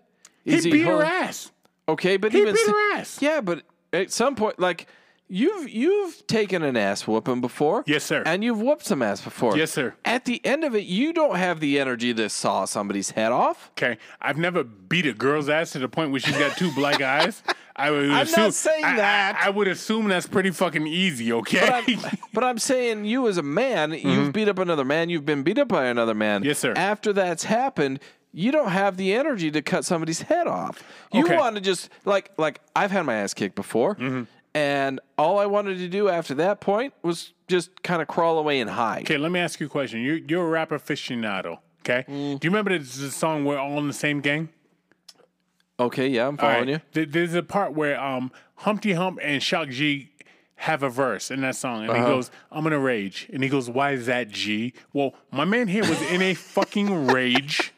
[0.45, 1.51] He Is beat her ass.
[1.89, 3.21] Okay, but He even beat her ass.
[3.21, 3.63] Yeah, but
[3.93, 4.87] at some point, like
[5.29, 7.85] you've you've taken an ass whooping before.
[7.87, 8.23] Yes, sir.
[8.27, 9.57] And you've whooped some ass before.
[9.57, 9.95] Yes, sir.
[10.05, 13.71] At the end of it, you don't have the energy to saw somebody's head off.
[13.73, 17.01] Okay, I've never beat a girl's ass to the point where she's got two black
[17.17, 17.43] eyes.
[17.77, 19.41] I would not assume, saying I- I- that.
[19.45, 21.33] I, would assume that's pretty fucking easy.
[21.33, 21.61] Okay.
[21.61, 25.25] But I'm, but I'm saying you as a man, you've beat up another man, you've
[25.27, 26.41] been beat up by another man.
[26.41, 26.49] Mm-hmm.
[26.49, 26.73] Yes, sir.
[26.77, 28.01] After that's happened,
[28.33, 30.83] you don't have the energy to cut somebody's head off.
[31.13, 31.37] You Okay.
[31.37, 34.25] want to just like like I've had my ass kicked before, Mm-hmm.
[34.55, 38.61] And all I wanted to do after that point was just kind of crawl away
[38.61, 39.03] and hide.
[39.03, 40.01] okay, let me ask you a question.
[40.03, 41.59] You're, you're a rapper aficionado.
[41.83, 42.05] Okay.
[42.09, 42.39] Mm.
[42.41, 44.49] Do you remember the, the song "We're All in the Same Gang"?
[45.81, 46.81] Okay, yeah, I'm following you.
[46.93, 50.11] There- There's a part where um, Humpty Hump and Shock G
[50.57, 52.01] have a verse in that song, and Uh-huh.
[52.01, 55.45] he goes, "I'm in a rage," and he goes, "Why is that G?" Well, my
[55.45, 57.73] man here was in a fucking rage.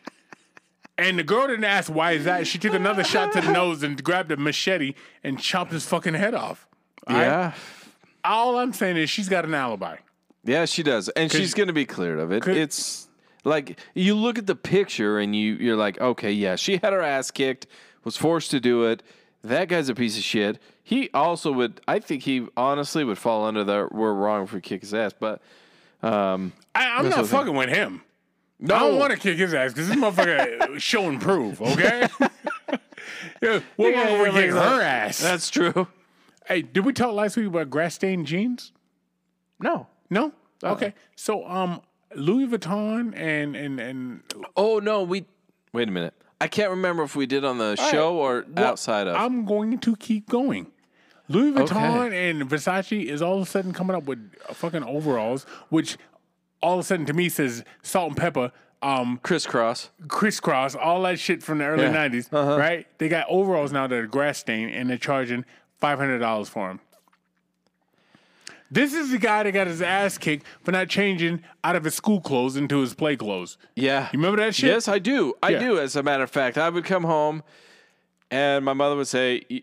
[1.00, 2.46] And the girl didn't ask why is that.
[2.46, 4.94] She took another shot to the nose and grabbed a machete
[5.24, 6.66] and chopped his fucking head off.
[7.06, 7.24] All right?
[7.24, 7.52] Yeah.
[8.22, 9.96] All I'm saying is she's got an alibi.
[10.44, 11.08] Yeah, she does.
[11.10, 12.46] And she's going to be cleared of it.
[12.46, 13.08] It's
[13.44, 17.02] Like you look at the picture and you you're like, okay, yeah, she had her
[17.02, 17.66] ass kicked,
[18.04, 19.02] was forced to do it.
[19.42, 20.58] That guy's a piece of shit.
[20.82, 21.80] He also would.
[21.88, 25.14] I think he honestly would fall under the we're wrong if we kick his ass.
[25.18, 25.40] But
[26.02, 28.02] um, I, I'm not fucking with him.
[28.60, 32.06] No, I don't want to kick his ass because this motherfucker show and prove, okay?
[33.42, 35.18] yeah, what Yeah, motherfucker yeah, kick her ass?
[35.20, 35.88] That's true.
[36.46, 38.72] hey, did we talk last week about grass stained jeans?
[39.58, 39.86] No.
[40.10, 40.32] No?
[40.62, 40.94] Okay.
[41.16, 41.80] So um
[42.14, 44.22] Louis Vuitton and and and
[44.56, 45.26] Oh no, we.
[45.72, 46.14] Wait a minute.
[46.40, 49.14] I can't remember if we did on the show or outside of.
[49.14, 50.72] I'm going to keep going.
[51.28, 55.96] Louis Vuitton and Versace is all of a sudden coming up with fucking overalls, which
[56.62, 58.52] all of a sudden to me says Salt-N-Pepa,
[58.82, 59.88] um, Kris Kross.
[60.08, 61.92] crisscross, all that shit from the early Yeah.
[61.92, 62.86] 90s, right?
[62.98, 65.44] They got overalls now that are grass stained and they're charging
[65.82, 66.80] $500 for them.
[68.72, 71.94] This is the guy that got his ass kicked for not changing out of his
[71.96, 73.58] school clothes into his play clothes.
[73.74, 74.08] Yeah.
[74.12, 74.70] You remember that shit?
[74.70, 75.34] Yes, I do.
[75.42, 75.58] I Yeah.
[75.58, 75.78] do.
[75.80, 77.42] As a matter of fact, I would come home,
[78.30, 79.62] and my mother would say, "Y-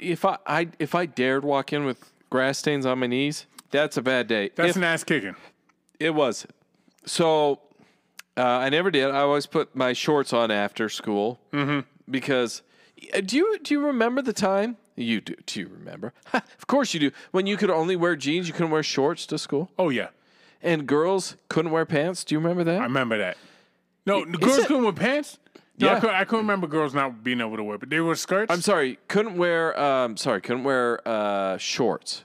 [0.00, 3.98] "If I, I if I dared walk in with grass stains on my knees, that's
[3.98, 5.36] a bad day." That's If- an ass kicking.
[6.00, 6.46] It was.
[7.04, 7.60] So
[8.36, 9.10] uh, I never did.
[9.10, 11.80] I always put my shorts on after school Mm-hmm.
[12.10, 12.62] because.
[13.14, 14.76] uh, Do you do you remember the time?
[14.96, 15.34] You do.
[15.46, 16.12] Do you remember?
[16.32, 17.10] of course you do.
[17.30, 20.08] When you could only wear jeans, you couldn't wear shorts to school, Oh, yeah.
[20.62, 22.24] and girls couldn't wear pants.
[22.24, 22.80] Do you remember that?
[22.80, 23.36] I remember that.
[24.06, 25.38] No, the girls it- couldn't wear pants.
[25.78, 26.00] No, I, Yeah.
[26.00, 28.50] couldn't, I couldn't remember girls not being able to wear, but they were skirts.
[28.50, 29.78] I'm sorry, couldn't wear.
[29.78, 32.24] Um, sorry, couldn't wear uh, shorts.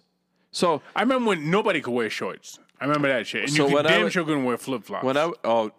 [0.53, 2.59] So I remember when nobody could wear shorts.
[2.81, 3.43] I remember that shit.
[3.43, 5.05] And So you I damn was- sure couldn't wear flip flops.
[5.05, 5.71] when I oh,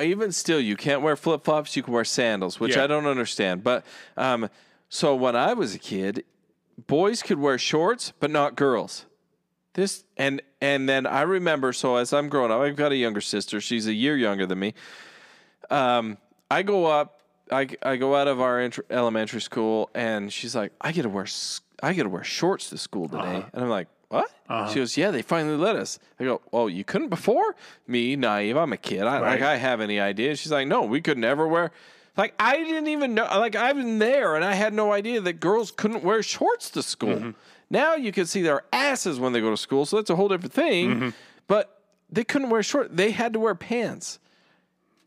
[0.00, 1.76] even still, you can't wear flip flops.
[1.76, 2.84] You can wear sandals, which Yeah.
[2.84, 3.64] I don't understand.
[3.64, 3.84] But
[4.16, 4.48] um,
[4.88, 6.24] so when I was a kid,
[6.86, 9.04] boys could wear shorts, but not girls.
[9.74, 11.72] This and and then I remember.
[11.72, 13.60] So as I'm growing up, I've got a younger sister.
[13.60, 14.74] She's a year younger than me.
[15.70, 16.18] Um,
[16.50, 17.20] I go up.
[17.50, 21.08] I, I go out of our int- elementary school, and she's like, "I get to
[21.08, 21.26] wear
[21.82, 24.68] I get to wear shorts to school today," and I'm like, "What?" Uh-huh.
[24.70, 27.54] She goes, "Yeah, they finally let us." I go, "Oh, you couldn't before?"
[27.86, 28.56] Me, naive.
[28.56, 29.02] I'm a kid.
[29.02, 30.36] I like I have any idea.
[30.36, 31.70] She's like, "No, we could never wear."
[32.16, 33.24] Like I didn't even know.
[33.24, 36.82] Like I've been there, and I had no idea that girls couldn't wear shorts to
[36.82, 37.16] school.
[37.16, 37.30] Mm-hmm.
[37.70, 40.28] Now you can see their asses when they go to school, so that's a whole
[40.28, 40.90] different thing.
[40.90, 41.08] Mm-hmm.
[41.46, 42.96] But they couldn't wear short.
[42.96, 44.18] They had to wear pants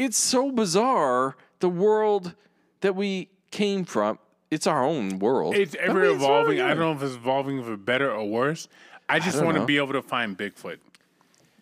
[0.02, 2.34] it's so bizarre the world
[2.82, 4.18] that we came from.
[4.50, 5.56] It's our own world.
[5.56, 6.60] it's I ever mean, it's evolving.
[6.60, 8.68] I don't know if it's evolving for better or worse.
[9.12, 10.78] I just want to be able to find Bigfoot.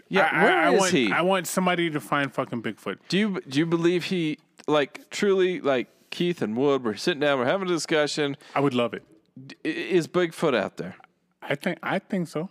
[0.07, 1.11] Yeah, I, where I, is want, he?
[1.11, 2.97] I want somebody to find fucking Bigfoot.
[3.09, 6.83] do you do you believe he like truly like Keith and Wood?
[6.83, 8.35] We're sitting down, we're having a discussion.
[8.55, 9.03] I would love it.
[9.65, 10.95] I- Is Bigfoot out there?
[11.41, 12.49] I think I think so.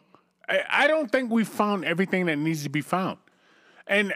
[0.49, 3.19] I, I don't think we found everything that needs to be found.
[3.87, 4.15] And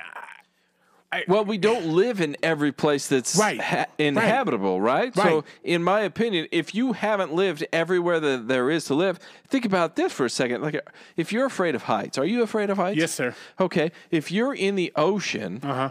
[1.28, 5.14] Well, we don't live in every place that's Right, ha- inhabitable, right?
[5.14, 5.44] So, Right.
[5.62, 9.96] in my opinion, if you haven't lived everywhere that there is to live, think about
[9.96, 10.62] this for a second.
[10.62, 10.80] Like,
[11.16, 12.96] if you're afraid of heights, are you afraid of heights?
[12.98, 13.34] yes, sir.
[13.60, 13.92] Okay.
[14.10, 15.90] If you're in the ocean, Uh huh.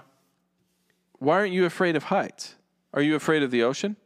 [1.20, 2.56] why aren't you afraid of heights?
[2.94, 3.98] Are you afraid of the ocean?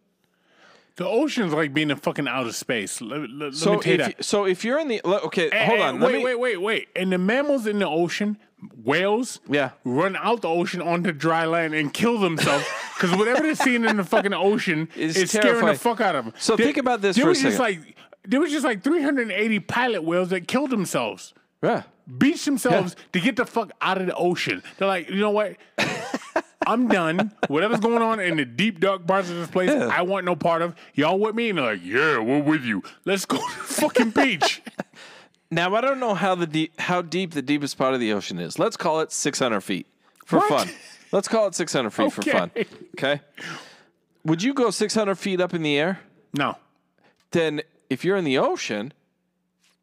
[0.98, 3.02] The ocean's like being in fucking outer space.
[3.02, 4.18] Let, let, So let me tell you if that.
[4.18, 6.00] you, so if you're in the okay, hold Eh, on.
[6.00, 6.88] Wait, me, wait, wait, wait.
[6.96, 8.38] And the mammals in the ocean,
[8.84, 9.72] whales, Yeah.
[9.84, 13.98] run out the ocean onto dry land and kill themselves because whatever they're seeing in
[13.98, 16.34] the fucking ocean is scaring the fuck out of them.
[16.38, 17.96] So think about this there for a was just like
[18.28, 21.34] there was just like 380 pilot whales that killed themselves.
[21.64, 21.84] Yeah.
[22.18, 24.62] beached themselves to get the fuck out of the ocean.
[24.78, 25.56] They're like, you know what?
[26.68, 27.32] I'm done.
[27.48, 30.62] Whatever's going on in the deep dark parts of this place, I want no part
[30.62, 30.76] of.
[30.96, 31.50] Y'all with me?
[31.50, 32.82] And they're like, yeah, we're with you.
[33.06, 34.62] Let's go to the fucking beach.
[35.52, 38.40] Now I don't know how the deep, how deep the deepest part of the ocean
[38.40, 38.58] is.
[38.60, 39.88] Let's call it 600 feet
[40.26, 40.50] for What?
[40.68, 40.76] fun.
[41.12, 42.52] Let's call it 600 feet for fun.
[42.98, 43.22] Okay.
[44.26, 46.00] Would you go 600 feet up in the air?
[46.34, 46.58] No.
[47.32, 48.94] Then, if you're in the ocean,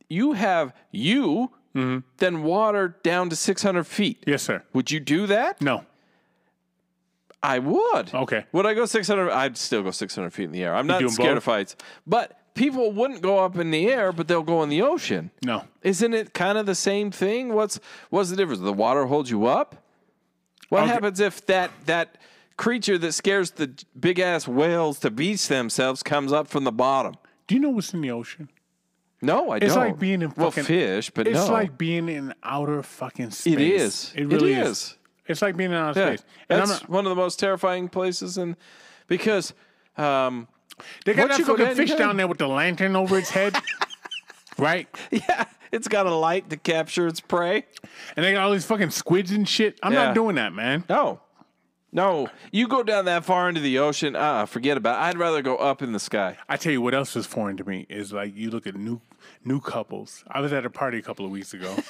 [0.09, 2.01] you have you, Mm-hmm.
[2.19, 4.23] then water down to 600 feet.
[4.27, 4.63] Yes, sir.
[4.75, 5.63] Would you do that?
[5.63, 5.87] No.
[7.43, 8.13] I would.
[8.13, 8.45] Okay.
[8.53, 9.31] Would I go 600?
[9.31, 10.75] I'd still go 600 feet in the air.
[10.77, 11.37] I'm not scared both?
[11.39, 11.77] of heights.
[12.07, 15.31] But people wouldn't go up in the air, but they'll go in the ocean.
[15.45, 15.65] No.
[15.83, 17.53] Isn't it kind of the same thing?
[17.55, 17.81] What's
[18.11, 18.61] what's the difference?
[18.61, 19.77] The water holds you up.
[20.69, 20.93] What Okay.
[20.93, 22.19] happens if that that
[22.57, 27.15] creature that scares the big ass whales to beach themselves comes up from the bottom?
[27.47, 28.49] Do you know what's in the ocean?
[29.21, 29.69] No, I It's don't.
[29.69, 33.31] It's like being in well fucking fish, but It's no, like being in outer fucking
[33.31, 33.53] space.
[33.55, 34.13] it is.
[34.17, 34.69] It really it is.
[34.69, 34.97] is.
[35.27, 36.25] It's like being in outer Yeah, space.
[36.49, 38.57] And that's not, one of the most terrifying places, and
[39.07, 39.55] because
[39.97, 40.49] um,
[41.05, 43.55] they got once that fucking fish down there with the lantern over its head.
[44.59, 44.89] right?
[45.11, 47.65] yeah, it's got a light to capture its prey.
[48.17, 49.79] And they got all these fucking squids and shit.
[49.83, 50.07] I'm Yeah.
[50.07, 50.85] not doing that, man.
[50.89, 51.21] No.
[51.95, 52.29] No.
[52.51, 55.09] You go down that far into the ocean, uh forget about it.
[55.09, 56.39] I'd rather go up in the sky.
[56.49, 59.01] I tell you what else is foreign to me is like you look at new
[59.45, 60.25] new couples.
[60.29, 61.75] I was at a party a couple of weeks ago.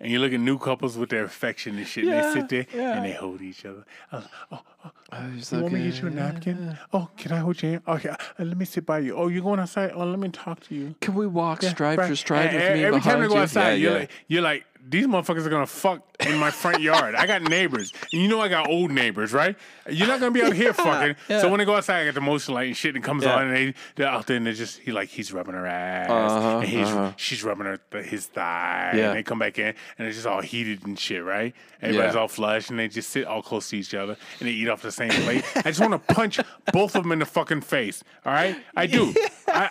[0.00, 2.66] And you look at new couples with their affection and shit, and they sit there
[2.74, 2.96] yeah.
[2.96, 3.84] and they hold each other.
[4.10, 6.78] Oh, oh, just you want me to get you a napkin?
[6.92, 7.82] Oh, can I hold your hand?
[8.04, 8.16] Yeah.
[8.38, 9.16] Uh, let me sit by you.
[9.16, 9.92] Oh, you're going outside?
[9.94, 10.94] Oh, let me talk to you.
[11.00, 12.08] Can we walk stride Right.
[12.08, 15.06] for stride with me Every time we go outside, Yeah, you're like, you're like, these
[15.06, 17.14] motherfuckers are gonna fuck in my front yard.
[17.14, 19.54] I got neighbors, and you know I got old neighbors, right?
[19.88, 21.16] You're not gonna be out here fucking.
[21.28, 21.40] Yeah.
[21.42, 23.34] So when I go outside, I get the motion light and shit, and comes Yeah.
[23.36, 26.08] on, and they they're out there, and they're just he like he's rubbing her ass,
[26.10, 27.12] Uh-huh, and he's uh-huh.
[27.16, 29.08] she's rubbing her th- his thigh, Yeah.
[29.08, 31.54] and they come back in, and it's just all heated and shit, right?
[31.82, 32.20] Everybody's Yeah.
[32.20, 34.82] all flushed, and they just sit all close to each other, and they eat off
[34.82, 35.44] the same plate.
[35.56, 36.40] I just want to punch
[36.72, 38.02] both of them in the fucking face.
[38.24, 39.12] All right, I do.
[39.48, 39.70] I,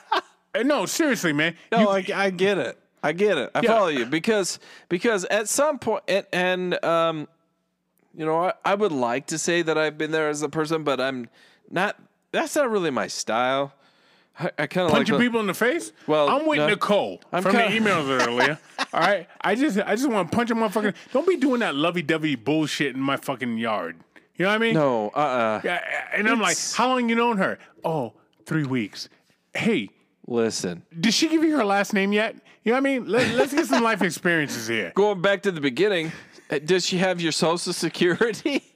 [0.53, 1.55] I, no, seriously, man.
[1.71, 2.77] No, You- I, I get it.
[3.01, 3.49] I get it.
[3.55, 3.69] I Yeah.
[3.69, 7.27] follow you because because at some point and, and um,
[8.13, 10.83] you know, I, I would like to say that I've been there as a person,
[10.83, 11.29] but I'm
[11.71, 11.95] not.
[12.31, 13.73] That's not really my style.
[14.37, 15.91] I, I kind of like punching the- people in the face.
[16.07, 16.67] Well, I'm with no.
[16.67, 18.59] Nicole I'm from kinda- the emails earlier.
[18.93, 20.93] All right, I just I just want to punch a motherfucking.
[21.13, 23.95] Don't be doing that lovey-dovey bullshit in my fucking yard.
[24.39, 24.73] You know what I mean?
[24.73, 25.83] No, uh, uh Yeah,
[26.13, 27.59] and I'm like, how long you known her?
[27.83, 28.13] Oh,
[28.45, 29.07] three weeks.
[29.53, 29.89] Hey,
[30.29, 32.35] Listen, did she give you her last name yet?
[32.63, 33.07] You know what I mean?
[33.07, 34.91] Let, let's get some life experiences here.
[34.95, 36.11] going back to the beginning,
[36.51, 38.63] uh, does she have your social security?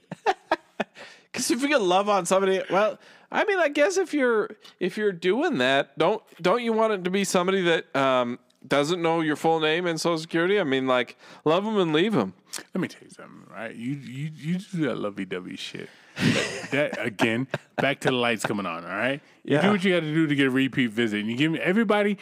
[1.32, 3.00] Because if you can love on somebody, well,
[3.32, 7.04] I mean, I guess if you're if you're doing that, don't don't you want it
[7.06, 8.38] to be somebody that um,
[8.68, 10.60] doesn't know your full name and social security?
[10.60, 12.34] I mean, like love them and leave them.
[12.74, 13.76] Let me tell you something, right?
[13.76, 15.90] You you you do that lovey-dovey shit.
[16.72, 17.48] that, again,
[17.78, 18.84] back to the lights coming on.
[18.86, 21.22] All right, you do what you got to do to get a repeat visit.
[21.22, 22.18] And you give everybody,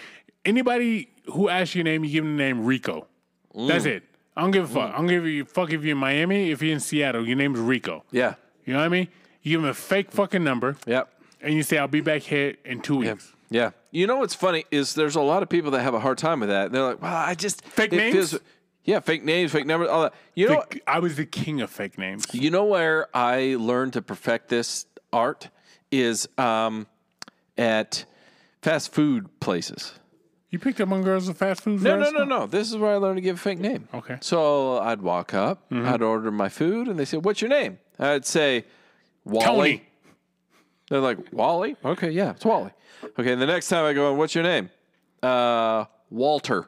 [0.45, 3.07] anybody who asks your name, you give them the name Rico.
[3.55, 3.67] Mm.
[3.67, 4.03] That's it.
[4.35, 4.91] I don't give a fuck.
[4.91, 4.93] Mm.
[4.93, 7.27] I don't give a fuck if you're in Miami, if you're in Seattle.
[7.27, 8.03] Your name's Rico.
[8.11, 8.35] Yeah.
[8.65, 9.07] You know what I mean?
[9.41, 11.09] You give them a fake fucking number, Yep.
[11.41, 13.71] and you say, "I'll be back here in two weeks." Yeah.
[13.91, 16.39] You know what's funny is there's a lot of people that have a hard time
[16.39, 16.71] with that.
[16.71, 18.39] They're like, well, I just Fake names?
[18.85, 20.13] yeah, fake names, fake numbers, all that.
[20.33, 22.25] You know, I was the king of fake names.
[22.33, 25.49] you know where I learned to perfect this art
[25.91, 26.87] is um,
[27.57, 28.05] at
[28.61, 29.93] fast food places.
[30.49, 31.81] You picked up on girls with fast food.
[31.81, 32.45] No, no, no, no.
[32.47, 33.87] This is where I learned to give a fake name.
[33.93, 34.17] Okay.
[34.21, 38.25] So I'd walk up, I'd order my food, and they say, "What's your name?" I'd
[38.25, 38.65] say,
[39.25, 39.87] "Wally." Tony.
[40.91, 42.71] They're like, "Wally." Okay, yeah, it's Wally.
[43.17, 44.69] Okay, and the next time I go, "What's your name?"
[45.23, 46.67] Uh, Walter.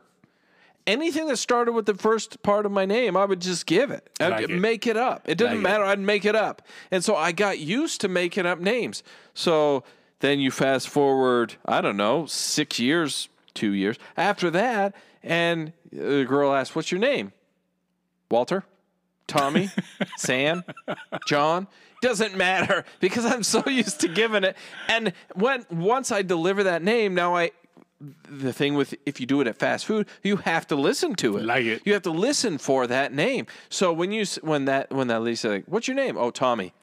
[0.87, 4.09] Anything that started with the first part of my name, I would just give it.
[4.21, 4.49] I'd Like it.
[4.51, 5.23] make it up.
[5.25, 5.63] It didn't Like it.
[5.63, 5.83] matter.
[5.83, 6.61] I'd make it up.
[6.89, 9.03] And so I got used to making up names.
[9.33, 9.83] So
[10.19, 16.23] then you fast forward, I don't know, six years, two years after that, and the
[16.27, 17.33] girl asks, What's your name?
[18.31, 18.63] Walter?
[19.27, 19.69] Tommy?
[20.17, 20.63] Sam?
[21.27, 21.67] John?
[22.03, 24.57] Doesn't matter because I'm so used to giving it.
[24.89, 27.51] And when once I deliver that name, now I
[28.29, 31.37] the thing with if you do it at fast food, you have to listen to
[31.37, 31.45] it.
[31.45, 31.81] Like it.
[31.85, 33.47] You have to listen for that name.
[33.69, 36.73] So when you when that when that lady said, like, "What's your name?" Oh, Tommy.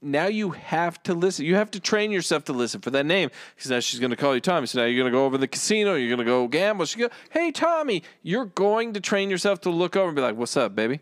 [0.00, 1.44] Now you have to listen.
[1.44, 4.16] You have to train yourself to listen for that name because now she's going to
[4.16, 4.68] call you Tommy.
[4.68, 5.94] So now you're going to go over to the casino.
[5.94, 6.84] You're going to go gamble.
[6.84, 10.36] She go, "Hey, Tommy." You're going to train yourself to look over and be like,
[10.36, 11.00] "What's up, baby?"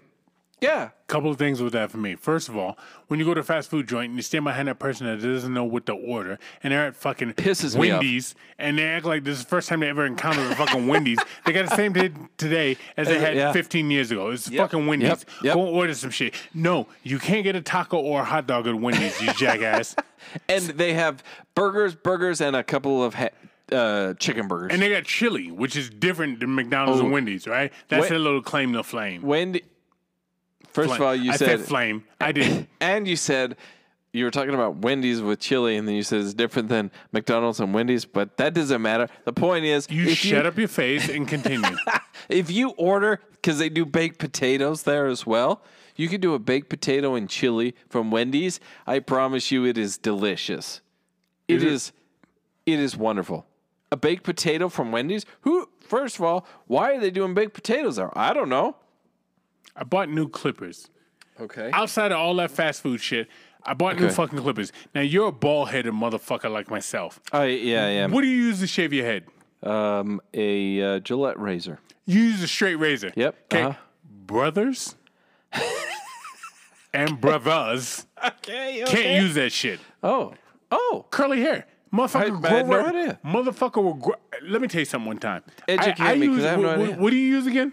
[0.62, 0.90] Yeah.
[1.08, 2.14] couple of things with that for me.
[2.14, 4.68] First of all, when you go to a fast food joint and you stand behind
[4.68, 7.76] that person that doesn't know what to order, and they're at fucking Pisses.
[7.76, 10.86] Wendy's, and they act like this is the first time they ever encountered a fucking
[10.86, 11.18] Wendy's.
[11.44, 13.52] They got the same day today as they had Yeah.
[13.52, 14.30] 15 years ago.
[14.30, 15.08] It's fucking Wendy's.
[15.10, 15.20] Yep.
[15.42, 15.54] Yep.
[15.54, 16.34] Go order some shit.
[16.54, 19.94] No, you can't get a taco or a hot dog at Wendy's, you jackass.
[20.48, 21.22] And they have
[21.56, 23.30] burgers, burgers, and a couple of ha-
[23.72, 24.70] uh, chicken burgers.
[24.72, 27.72] And they got chili, which is different than McDonald's and Wendy's, right?
[27.88, 29.22] That's Wait- their little claim to flame.
[29.22, 29.62] Wendy.
[30.73, 32.05] First of all, you I said, flame.
[32.20, 32.66] I did.
[32.81, 33.57] and you said
[34.12, 37.61] you were talking about Wendy's with chili, and then you said it's different than McDonald's
[37.61, 39.09] and Wendy's, but that doesn't matter.
[39.25, 41.77] The point is, You shut up your face and continue.
[42.29, 45.61] If you order, because they do baked potatoes there as well,
[45.97, 48.61] you can do a baked potato and chili from Wendy's.
[48.87, 50.83] I promise you, it is delicious.
[51.49, 51.93] It Is it- is,
[52.66, 53.45] it is wonderful.
[53.91, 55.27] A baked potato from Wendy's.
[55.41, 55.68] Who?
[55.81, 58.16] First of all, why are they doing baked potatoes there?
[58.16, 58.77] I don't know.
[59.77, 60.89] I bought new clippers.
[61.41, 61.70] Okay.
[61.73, 63.27] outside of all that fast food shit,
[63.64, 64.70] I bought new fucking clippers.
[64.95, 67.20] Now you're a bald headed motherfucker like myself.
[67.33, 68.12] I yeah, I am.
[68.12, 69.25] What do you use to shave your head?
[69.62, 71.79] Um, a uh, Gillette razor.
[72.05, 73.12] You use a straight razor.
[73.16, 73.62] Yep, Okay.
[73.62, 73.79] uh-huh.
[74.27, 74.95] Brothers
[76.95, 78.85] and brothers Okay.
[78.87, 79.81] can't use that shit.
[80.03, 80.35] Oh.
[80.70, 81.07] Oh.
[81.11, 81.66] Curly hair.
[81.93, 83.20] Motherfucker, I- I grow no right- idea.
[83.25, 84.14] Motherfucker will grow.
[84.43, 85.43] Let me tell you something one time.
[85.68, 86.97] Educate me, 'cause use, I have no idea.
[86.97, 87.73] what do you use again?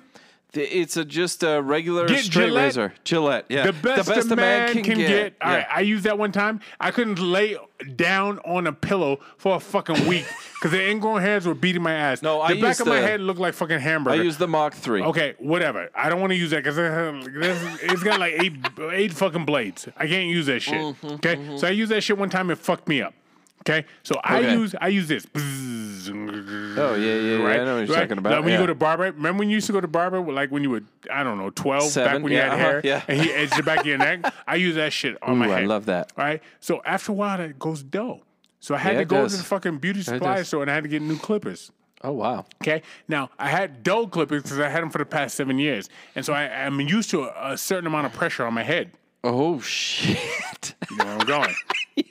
[0.54, 2.64] It's a just a regular Get straight Gillette?
[2.66, 2.94] razor.
[3.04, 3.46] Gillette.
[3.50, 3.66] Yeah.
[3.68, 5.36] The best, a man, can, get.
[5.42, 5.58] All Yeah.
[5.58, 6.60] right, I used that one time.
[6.80, 7.56] I couldn't lay
[7.96, 10.26] down on a pillow for a fucking week
[10.56, 12.24] because the ingrown hairs were beating my ass.
[12.24, 14.10] No, the I back used of my head looked like fucking hamburger.
[14.10, 14.24] I hamburger.
[14.24, 15.04] use the Mach 3.
[15.04, 15.90] Okay, whatever.
[15.94, 18.54] I don't want to use that because it's got like eight
[18.92, 19.88] eight fucking blades.
[19.98, 20.74] I can't use that shit.
[20.76, 22.50] Mm-hmm, okay, so I used that shit one time.
[22.50, 23.14] It fucked me up.
[23.62, 24.54] Okay, so I Okay.
[24.54, 25.28] use I use this.
[25.36, 27.44] Oh, yeah, yeah, yeah.
[27.44, 27.60] Right?
[27.60, 28.02] I know what you're right?
[28.04, 28.32] talking about.
[28.34, 28.60] Like when yeah.
[28.60, 30.70] you go to barber, remember when you used to go to barber, like when you
[30.70, 30.82] were,
[31.12, 33.04] I don't know, 12, back Seven, when you had uh-huh, hair, yeah.
[33.08, 34.34] and he edged the back of your neck?
[34.48, 35.64] I use that shit on my head.
[35.64, 36.12] I love that.
[36.18, 36.42] All right.
[36.62, 38.22] So after a while, it goes dull.
[38.62, 39.34] So I had Yeah, to go does.
[39.34, 41.72] to the fucking beauty supply store and I had to get new clippers.
[42.04, 42.46] oh, wow.
[42.64, 42.82] Okay.
[43.08, 46.26] Now I had dull clippers because I had them for the past seven years, and
[46.26, 48.92] so I, I'm used to a, a certain amount of pressure on my head.
[49.24, 50.76] Oh, shit.
[50.90, 51.56] You know where I'm going.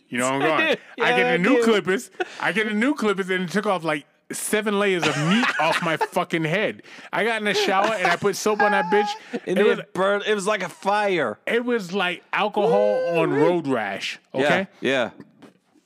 [0.09, 0.76] You know where I'm going.
[1.01, 2.11] I get the new clippers.
[2.41, 5.82] I get the new clippers, and it took off like seven layers of meat off
[5.82, 6.82] my fucking head.
[7.12, 9.09] I got in the shower and I put soap on that bitch.
[9.47, 10.24] And it, was, it burned.
[10.26, 11.39] It was like a fire.
[11.47, 14.18] it was like alcohol on road rash.
[14.34, 14.66] Okay.
[14.80, 15.11] Yeah.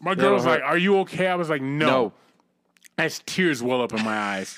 [0.01, 0.61] My girl was hurt.
[0.61, 2.13] like, "Are you okay?" I was like, "No." No.
[2.99, 4.57] As tears well up in my eyes.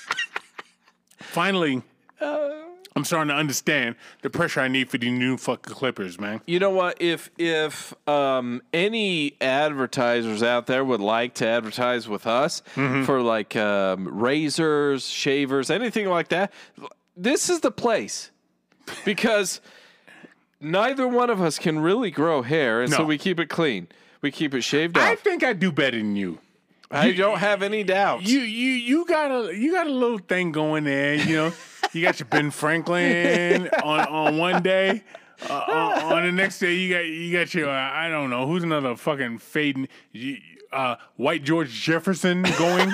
[1.19, 1.83] Finally,
[2.19, 2.49] uh,
[2.95, 6.39] I'm starting to understand the pressure I need for these new fucking clippers, man.
[6.47, 7.01] You know what?
[7.01, 13.03] If if um, any advertisers out there would like to advertise with us Mm-hmm.
[13.03, 16.53] for like um, razors, shavers, anything like that,
[17.17, 18.31] this is the place
[19.03, 19.59] because
[20.61, 23.87] neither one of us can really grow hair, and so we keep it clean.
[24.21, 25.03] We keep it shaved off.
[25.03, 26.39] I think I do better than you.
[26.95, 28.27] I don't have any doubts.
[28.29, 31.15] You you you got a you got a little thing going there.
[31.15, 31.53] You know,
[31.93, 35.03] you got your Ben Franklin on on one day.
[35.49, 38.47] Uh, on, on the next day, you got you got your uh, I don't know
[38.47, 39.87] who's another fucking fading
[40.71, 42.89] uh, white George Jefferson going.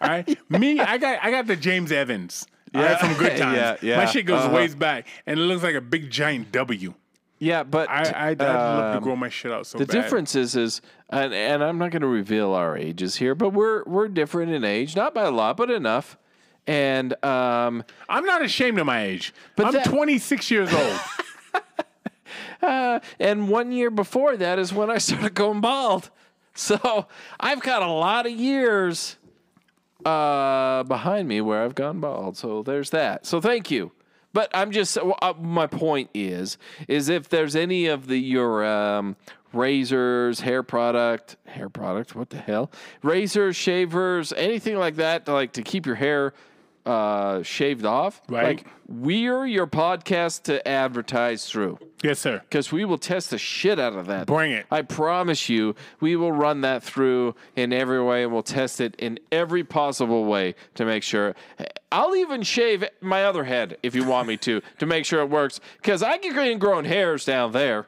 [0.00, 2.46] All right, me I got I got the James Evans.
[2.74, 2.96] Yeah, Yeah.
[2.98, 3.56] from Good Times.
[3.56, 3.96] Yeah, yeah.
[3.96, 4.54] My shit goes Uh-huh.
[4.54, 6.94] ways back, and it looks like a big giant W.
[7.38, 9.92] yeah, but I I I'd love to um, grow my shit out so The bad.
[9.92, 10.80] difference is, is,
[11.10, 14.64] and, and I'm not going to reveal our ages here, but we're we're different in
[14.64, 16.18] age, not by a lot, but enough.
[16.66, 19.32] And um, I'm not ashamed of my age.
[19.56, 21.00] But I'm that- 26 years old.
[23.18, 26.10] and one year before that is when I started going bald.
[26.54, 27.06] So
[27.38, 29.16] I've got a lot of years
[30.04, 32.36] uh, behind me where I've gone bald.
[32.36, 33.24] So there's that.
[33.26, 33.92] So thank you.
[34.32, 39.16] But I'm just uh, my point is is if there's any of the your um,
[39.52, 42.70] razors, hair product, hair product, what the hell,
[43.02, 46.34] razors, shavers, anything like that, to, like to keep your hair
[46.88, 48.44] uh, shaved off, Right.
[48.58, 52.40] Like we're your podcast to advertise through yes, sir.
[52.48, 54.26] because we will test the shit out of that.
[54.26, 54.64] Bring it.
[54.70, 58.96] I promise you, we will run that through in every way and we'll test it
[58.98, 61.34] in every possible way to make sure.
[61.92, 65.28] I'll even shave my other head if you want me to, to make sure it
[65.30, 67.86] works because I get ingrown hairs down there.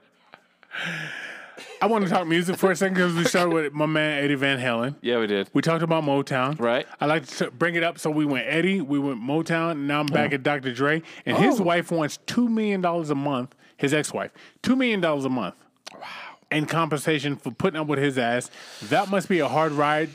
[1.82, 4.34] I want to talk music for a second because we started with my man Eddie
[4.34, 4.96] Van Halen.
[5.00, 5.48] Yeah, we did.
[5.52, 6.58] We talked about Motown.
[6.60, 6.86] Right.
[7.00, 7.98] I like to bring it up.
[7.98, 9.72] So we went Eddie, we went Motown.
[9.72, 10.34] and Now I'm back mm.
[10.34, 10.72] at Dr.
[10.72, 11.64] Dre, and his Oh.
[11.64, 13.54] wife wants two million dollars a month.
[13.76, 14.30] His ex-wife,
[14.62, 15.54] two million dollars a month.
[15.94, 16.06] Wow.
[16.50, 18.50] In compensation for putting up with his ass.
[18.82, 20.10] That must be a hard ride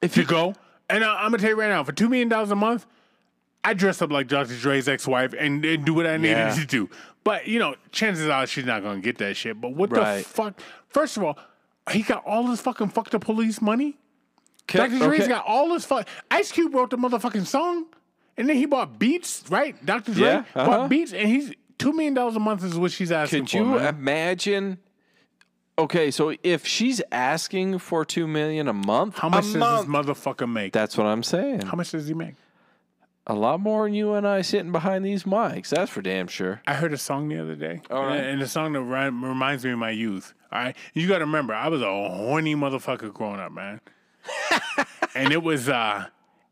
[0.00, 0.54] If to go.
[0.88, 2.86] And I, I'm gonna tell you right now, for two million dollars a month,
[3.62, 4.56] I dress up like Dr.
[4.56, 6.54] Dre's ex-wife and, and do what I needed Yeah.
[6.54, 6.88] to do.
[7.24, 9.60] But you know, chances are she's not gonna get that shit.
[9.60, 10.58] But what the fuck?
[10.88, 11.38] First of all,
[11.90, 13.98] he got all this fucking fuck the police money.
[14.64, 14.98] Okay, Dr.
[15.04, 15.28] Dre's okay.
[15.28, 16.08] got all this fuck.
[16.30, 17.86] Ice Cube wrote the motherfucking song,
[18.36, 19.74] and then he bought beats, right?
[19.84, 20.14] Dr.
[20.14, 20.66] Dre Yeah, uh-huh.
[20.66, 23.56] bought beats, and he's two million dollars a month is what she's asking Could for.
[23.58, 23.86] you man.
[23.94, 24.78] imagine?
[25.78, 29.86] Okay, so if she's asking for two million a month, How much a does month,
[29.86, 30.72] this motherfucker make?
[30.72, 31.62] that's what I'm saying.
[31.62, 32.34] How much does he make?
[33.26, 35.68] A lot more than you and I sitting behind these mics.
[35.68, 36.62] That's for damn sure.
[36.66, 38.16] I heard a song the other day, All right.
[38.16, 40.34] and, and the song that reminds me of my youth.
[40.52, 43.80] All right, you got to remember, I was a horny motherfucker growing up, man.
[45.14, 46.06] and it was uh,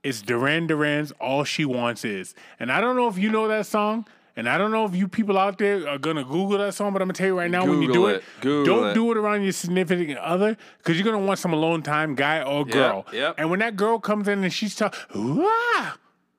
[0.05, 3.67] it's Duran Duran's "All She Wants Is," and I don't know if you know that
[3.67, 4.07] song.
[4.37, 7.03] And I don't know if you people out there are gonna Google that song, but
[7.03, 8.23] I'm gonna tell you right now: when you do it, it.
[8.41, 8.95] Google don't it.
[8.95, 12.65] do it around your significant other because you're gonna want some alone time, guy or
[12.65, 13.05] girl.
[13.13, 13.35] yep.
[13.37, 15.01] And when that girl comes in and she's talking,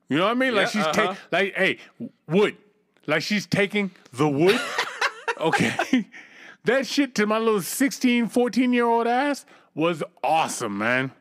[0.10, 0.56] you know what I mean?
[0.56, 1.14] Like Yeah, she's uh-huh.
[1.14, 1.78] take like, hey,
[2.28, 2.58] wood,
[3.08, 4.60] like she's taking the wood.
[5.40, 6.06] okay,
[6.66, 9.46] that shit to my little 16, 14 year old ass
[9.76, 11.12] was awesome, man.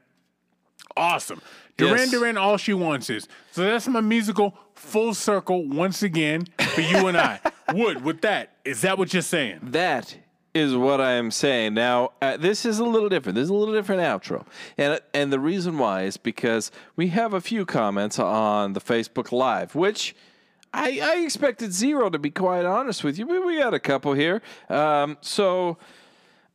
[0.97, 1.41] Awesome.
[1.77, 2.11] Duran Yes.
[2.11, 3.29] Duran, all she wants is.
[3.53, 7.41] So that's my musical full circle once again for you and I.
[7.73, 9.61] Wood, with that, is that what you're saying?
[9.63, 10.17] That
[10.59, 11.75] is what I am saying.
[11.75, 13.37] Now, uh, this is a little different.
[13.37, 14.45] This is a little different outro,
[14.77, 19.33] and and the reason why is because we have a few comments on the Facebook
[19.33, 20.15] Live, which.
[20.71, 24.13] I, I expected zero to be quite honest with you, but we got a couple
[24.13, 24.43] here.
[24.69, 25.79] Um, so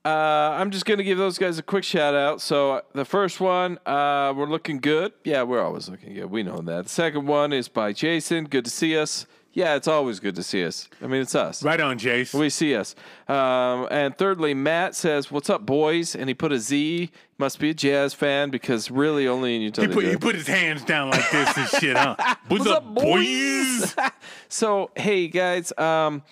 [0.06, 2.42] uh, I'm just going to give those guys a quick shout out.
[2.42, 5.14] So uh, the first one, uh, we're looking good.
[5.24, 6.26] Yeah, we're always looking good.
[6.26, 6.84] We know that.
[6.84, 8.46] The second one is by Jason.
[8.46, 9.26] Good to see us.
[9.54, 10.90] Yeah, it's always good to see us.
[11.00, 11.64] I mean, it's us.
[11.64, 12.34] Right on, Jace.
[12.34, 12.96] We see us.
[13.28, 17.12] Um, and thirdly, Matt says, "What's up, boys?" And he put a Z.
[17.38, 19.88] Must be a jazz fan because really only in he Utah.
[19.88, 22.16] put he put his hands down like this and shit, huh?
[22.48, 23.96] What's, up, boys?
[24.50, 26.24] so hey guys, um,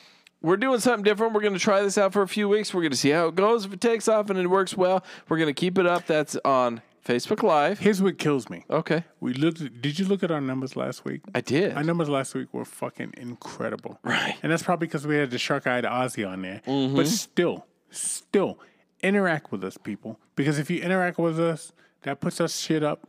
[0.42, 1.34] we're doing something different.
[1.34, 2.74] We're going to try this out for a few weeks.
[2.74, 3.66] We're going to see how it goes.
[3.66, 6.08] If it takes off and it works well, we're going to keep it up.
[6.08, 7.80] That's on Facebook Live.
[7.80, 8.64] Here's what kills me.
[8.70, 9.62] Okay, We looked.
[9.62, 11.22] At, did you look at our numbers last week?
[11.34, 11.76] I did.
[11.76, 14.00] Our numbers last week were fucking incredible.
[14.04, 14.36] Right.
[14.44, 16.62] And that's probably because we had the shark eyed Ozzy on there.
[16.68, 16.96] Mm-hmm.
[16.96, 18.60] But still, still,
[19.02, 20.20] interact with us, people.
[20.36, 21.72] Because if you interact with us,
[22.04, 23.08] that puts us shit up.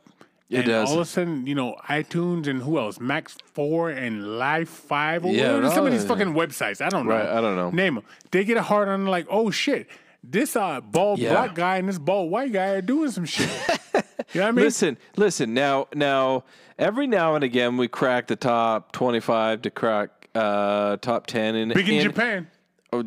[0.48, 0.90] It and does.
[0.90, 3.00] all of a sudden, you know, iTunes and who else?
[3.00, 5.24] Max 4 and Live 5.
[5.24, 6.84] Or Yeah, some of no, these fucking websites.
[6.84, 7.12] I don't know.
[7.12, 7.70] Right, I don't know.
[7.70, 8.04] Name them.
[8.30, 9.88] They get a hard on, like, oh shit,
[10.22, 11.30] this uh, bald Yeah.
[11.30, 13.48] black guy and this bald white guy are doing some shit.
[13.94, 14.00] you
[14.40, 14.64] know what I mean?
[14.64, 15.54] Listen, listen.
[15.54, 16.44] Now, now,
[16.78, 21.68] every now and again, we crack the top twenty-five to crack uh, top ten in
[21.70, 22.48] Big in Japan.
[22.92, 23.02] Oh,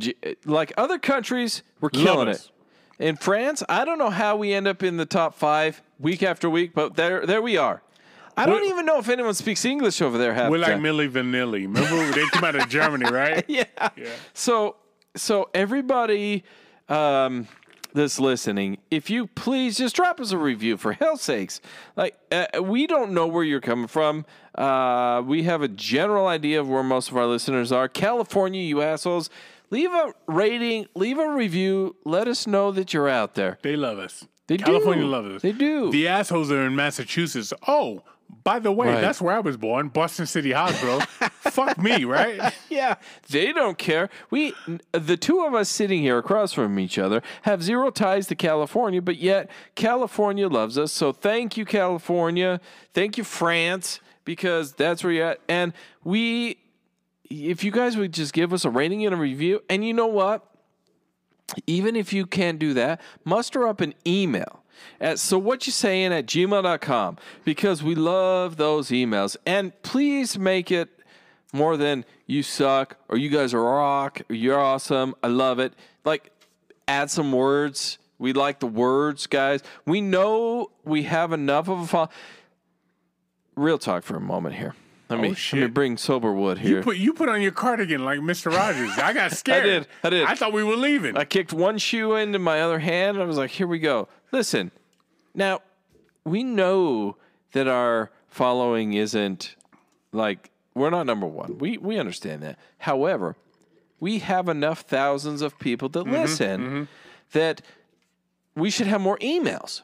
[0.45, 2.49] like other countries, we're killing it.
[2.97, 6.49] In France, I don't know how we end up in the top five week after
[6.49, 7.81] week, but there, there we are.
[8.37, 10.33] I don't even know if anyone speaks English over there.
[10.33, 10.77] Half We're like.
[10.77, 11.63] Milli Vanilli.
[11.63, 13.45] Remember they came out of Germany, right?
[13.47, 13.65] yeah.
[14.33, 14.77] So,
[15.15, 16.43] so everybody
[16.89, 17.47] um,
[17.93, 21.61] that's listening, if you please just drop us a review for hell's sakes.
[21.95, 24.25] Like, uh, we don't know where you're coming from.
[24.53, 27.87] Uh, we have a general idea of where most of our listeners are.
[27.87, 29.29] California, you assholes.
[29.71, 31.95] Leave a rating, leave a review.
[32.05, 33.57] Let us know that you're out there.
[33.61, 34.27] They love us.
[34.47, 35.09] They California do.
[35.09, 35.41] loves us.
[35.41, 35.91] They do.
[35.91, 37.51] The assholes are in Massachusetts.
[37.67, 38.03] Oh,
[38.43, 39.01] by the way, Right.
[39.01, 40.99] that's where I was born, Boston City Hospital.
[41.41, 42.53] Fuck me, right?
[42.69, 42.95] Yeah,
[43.29, 44.09] they don't care.
[44.29, 44.53] We,
[44.91, 49.01] the two of us sitting here across from each other, have zero ties to California,
[49.01, 50.91] but yet California loves us.
[50.91, 52.59] So thank you, California.
[52.93, 55.39] Thank you, France, because that's where you're at.
[55.47, 55.73] And
[56.03, 56.57] we,
[57.29, 60.07] if you guys would just give us a rating and a review, and you know
[60.07, 60.45] what?
[61.67, 64.63] even if you can't do that, muster up an email
[64.99, 69.35] at so what you saying at gmail.com because we love those emails.
[69.45, 70.89] And please make it
[71.53, 75.15] more than you suck or you guys are rock or you're awesome.
[75.23, 75.73] I love it.
[76.03, 76.31] Like
[76.87, 77.97] add some words.
[78.17, 79.61] We like the words, guys.
[79.85, 82.09] We know we have enough of a fo-
[83.55, 84.73] real talk for a moment here.
[85.09, 86.77] Let me, oh, let me bring sober wood here.
[86.77, 88.51] You put you put on your cardigan like Mr.
[88.51, 88.97] Rogers.
[88.97, 89.63] I got scared.
[89.63, 90.25] I did, I did.
[90.25, 91.15] I thought we were leaving.
[91.15, 94.07] I kicked one shoe into my other hand and I was like, here we go.
[94.31, 94.71] Listen,
[95.33, 95.61] now
[96.23, 97.17] we know
[97.53, 99.55] that our following isn't
[100.11, 101.57] like we're not number one.
[101.57, 102.59] We we understand that.
[102.79, 103.35] However,
[103.99, 106.83] we have enough thousands of people that mm-hmm, listen mm-hmm.
[107.31, 107.61] that
[108.55, 109.81] we should have more emails.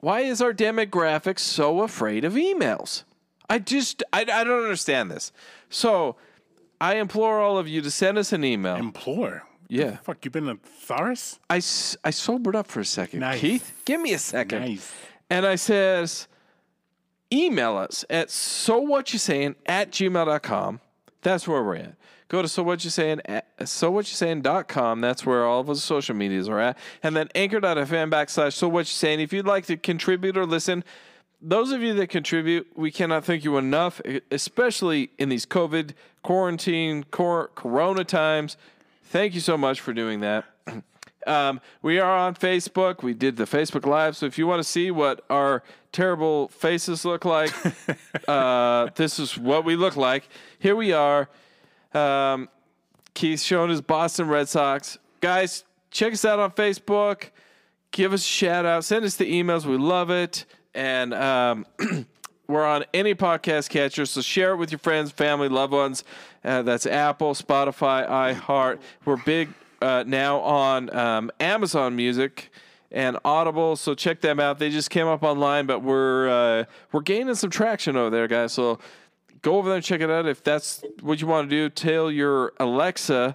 [0.00, 3.04] Why is our demographic so afraid of emails?
[3.48, 5.32] I just I, I don't understand this.
[5.70, 6.16] So
[6.80, 8.76] I implore all of you to send us an email.
[8.76, 9.44] Implore.
[9.72, 9.96] Yeah.
[9.98, 11.38] Fuck, you've been a thesaurus?
[11.48, 13.20] I, s- I sobered up for a second.
[13.20, 13.40] Nice.
[13.40, 14.60] Keith, give me a second.
[14.60, 14.92] Nice.
[15.30, 16.28] And I says,
[17.32, 20.80] email us at so what you saying at gmail.com.
[21.22, 21.94] That's where we're at.
[22.28, 25.00] Go to so what you saying at so what you saying.com.
[25.00, 26.78] That's where all of our social medias are at.
[27.02, 29.20] And then anchor.fm backslash so what you saying.
[29.20, 30.82] If you'd like to contribute or listen,
[31.40, 34.00] those of you that contribute, we cannot thank you enough,
[34.30, 35.92] especially in these COVID
[36.22, 38.56] quarantine, cor- corona times.
[39.04, 40.44] Thank you so much for doing that.
[41.24, 43.04] Um, we are on Facebook.
[43.04, 44.16] We did the Facebook Live.
[44.16, 47.52] So if you want to see what our terrible faces look like,
[48.28, 50.28] uh, this is what we look like.
[50.58, 51.28] Here we are.
[51.94, 52.48] Um,
[53.14, 54.98] Keith showing his Boston Red Sox.
[55.20, 57.30] Guys, check us out on Facebook.
[57.92, 58.84] Give us a shout out.
[58.84, 59.66] Send us the emails.
[59.66, 60.46] We love it.
[60.74, 61.66] And um,
[62.52, 64.06] we're on any podcast catcher.
[64.06, 66.04] So share it with your friends, family, loved ones.
[66.44, 68.78] Uh, that's Apple, Spotify, iHeart.
[69.04, 69.50] We're big
[69.80, 72.50] uh, now on um, Amazon Music
[72.90, 73.76] and Audible.
[73.76, 74.58] So check them out.
[74.58, 78.52] They just came up online, but we're uh, we're gaining some traction over there, guys.
[78.52, 78.78] So
[79.40, 80.26] go over there and check it out.
[80.26, 83.34] If that's what you want to do, tell your Alexa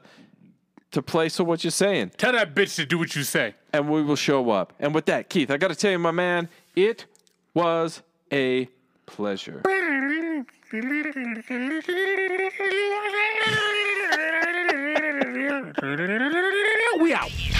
[0.92, 3.56] to play So What You're Saying, Tell that bitch to do what you say.
[3.74, 4.72] and we will show up.
[4.80, 6.48] And with that, Keith, I got to tell you, my man,
[6.78, 7.06] it
[7.54, 8.02] was
[8.32, 8.70] a
[9.08, 9.62] pleasure.
[17.00, 17.57] We out.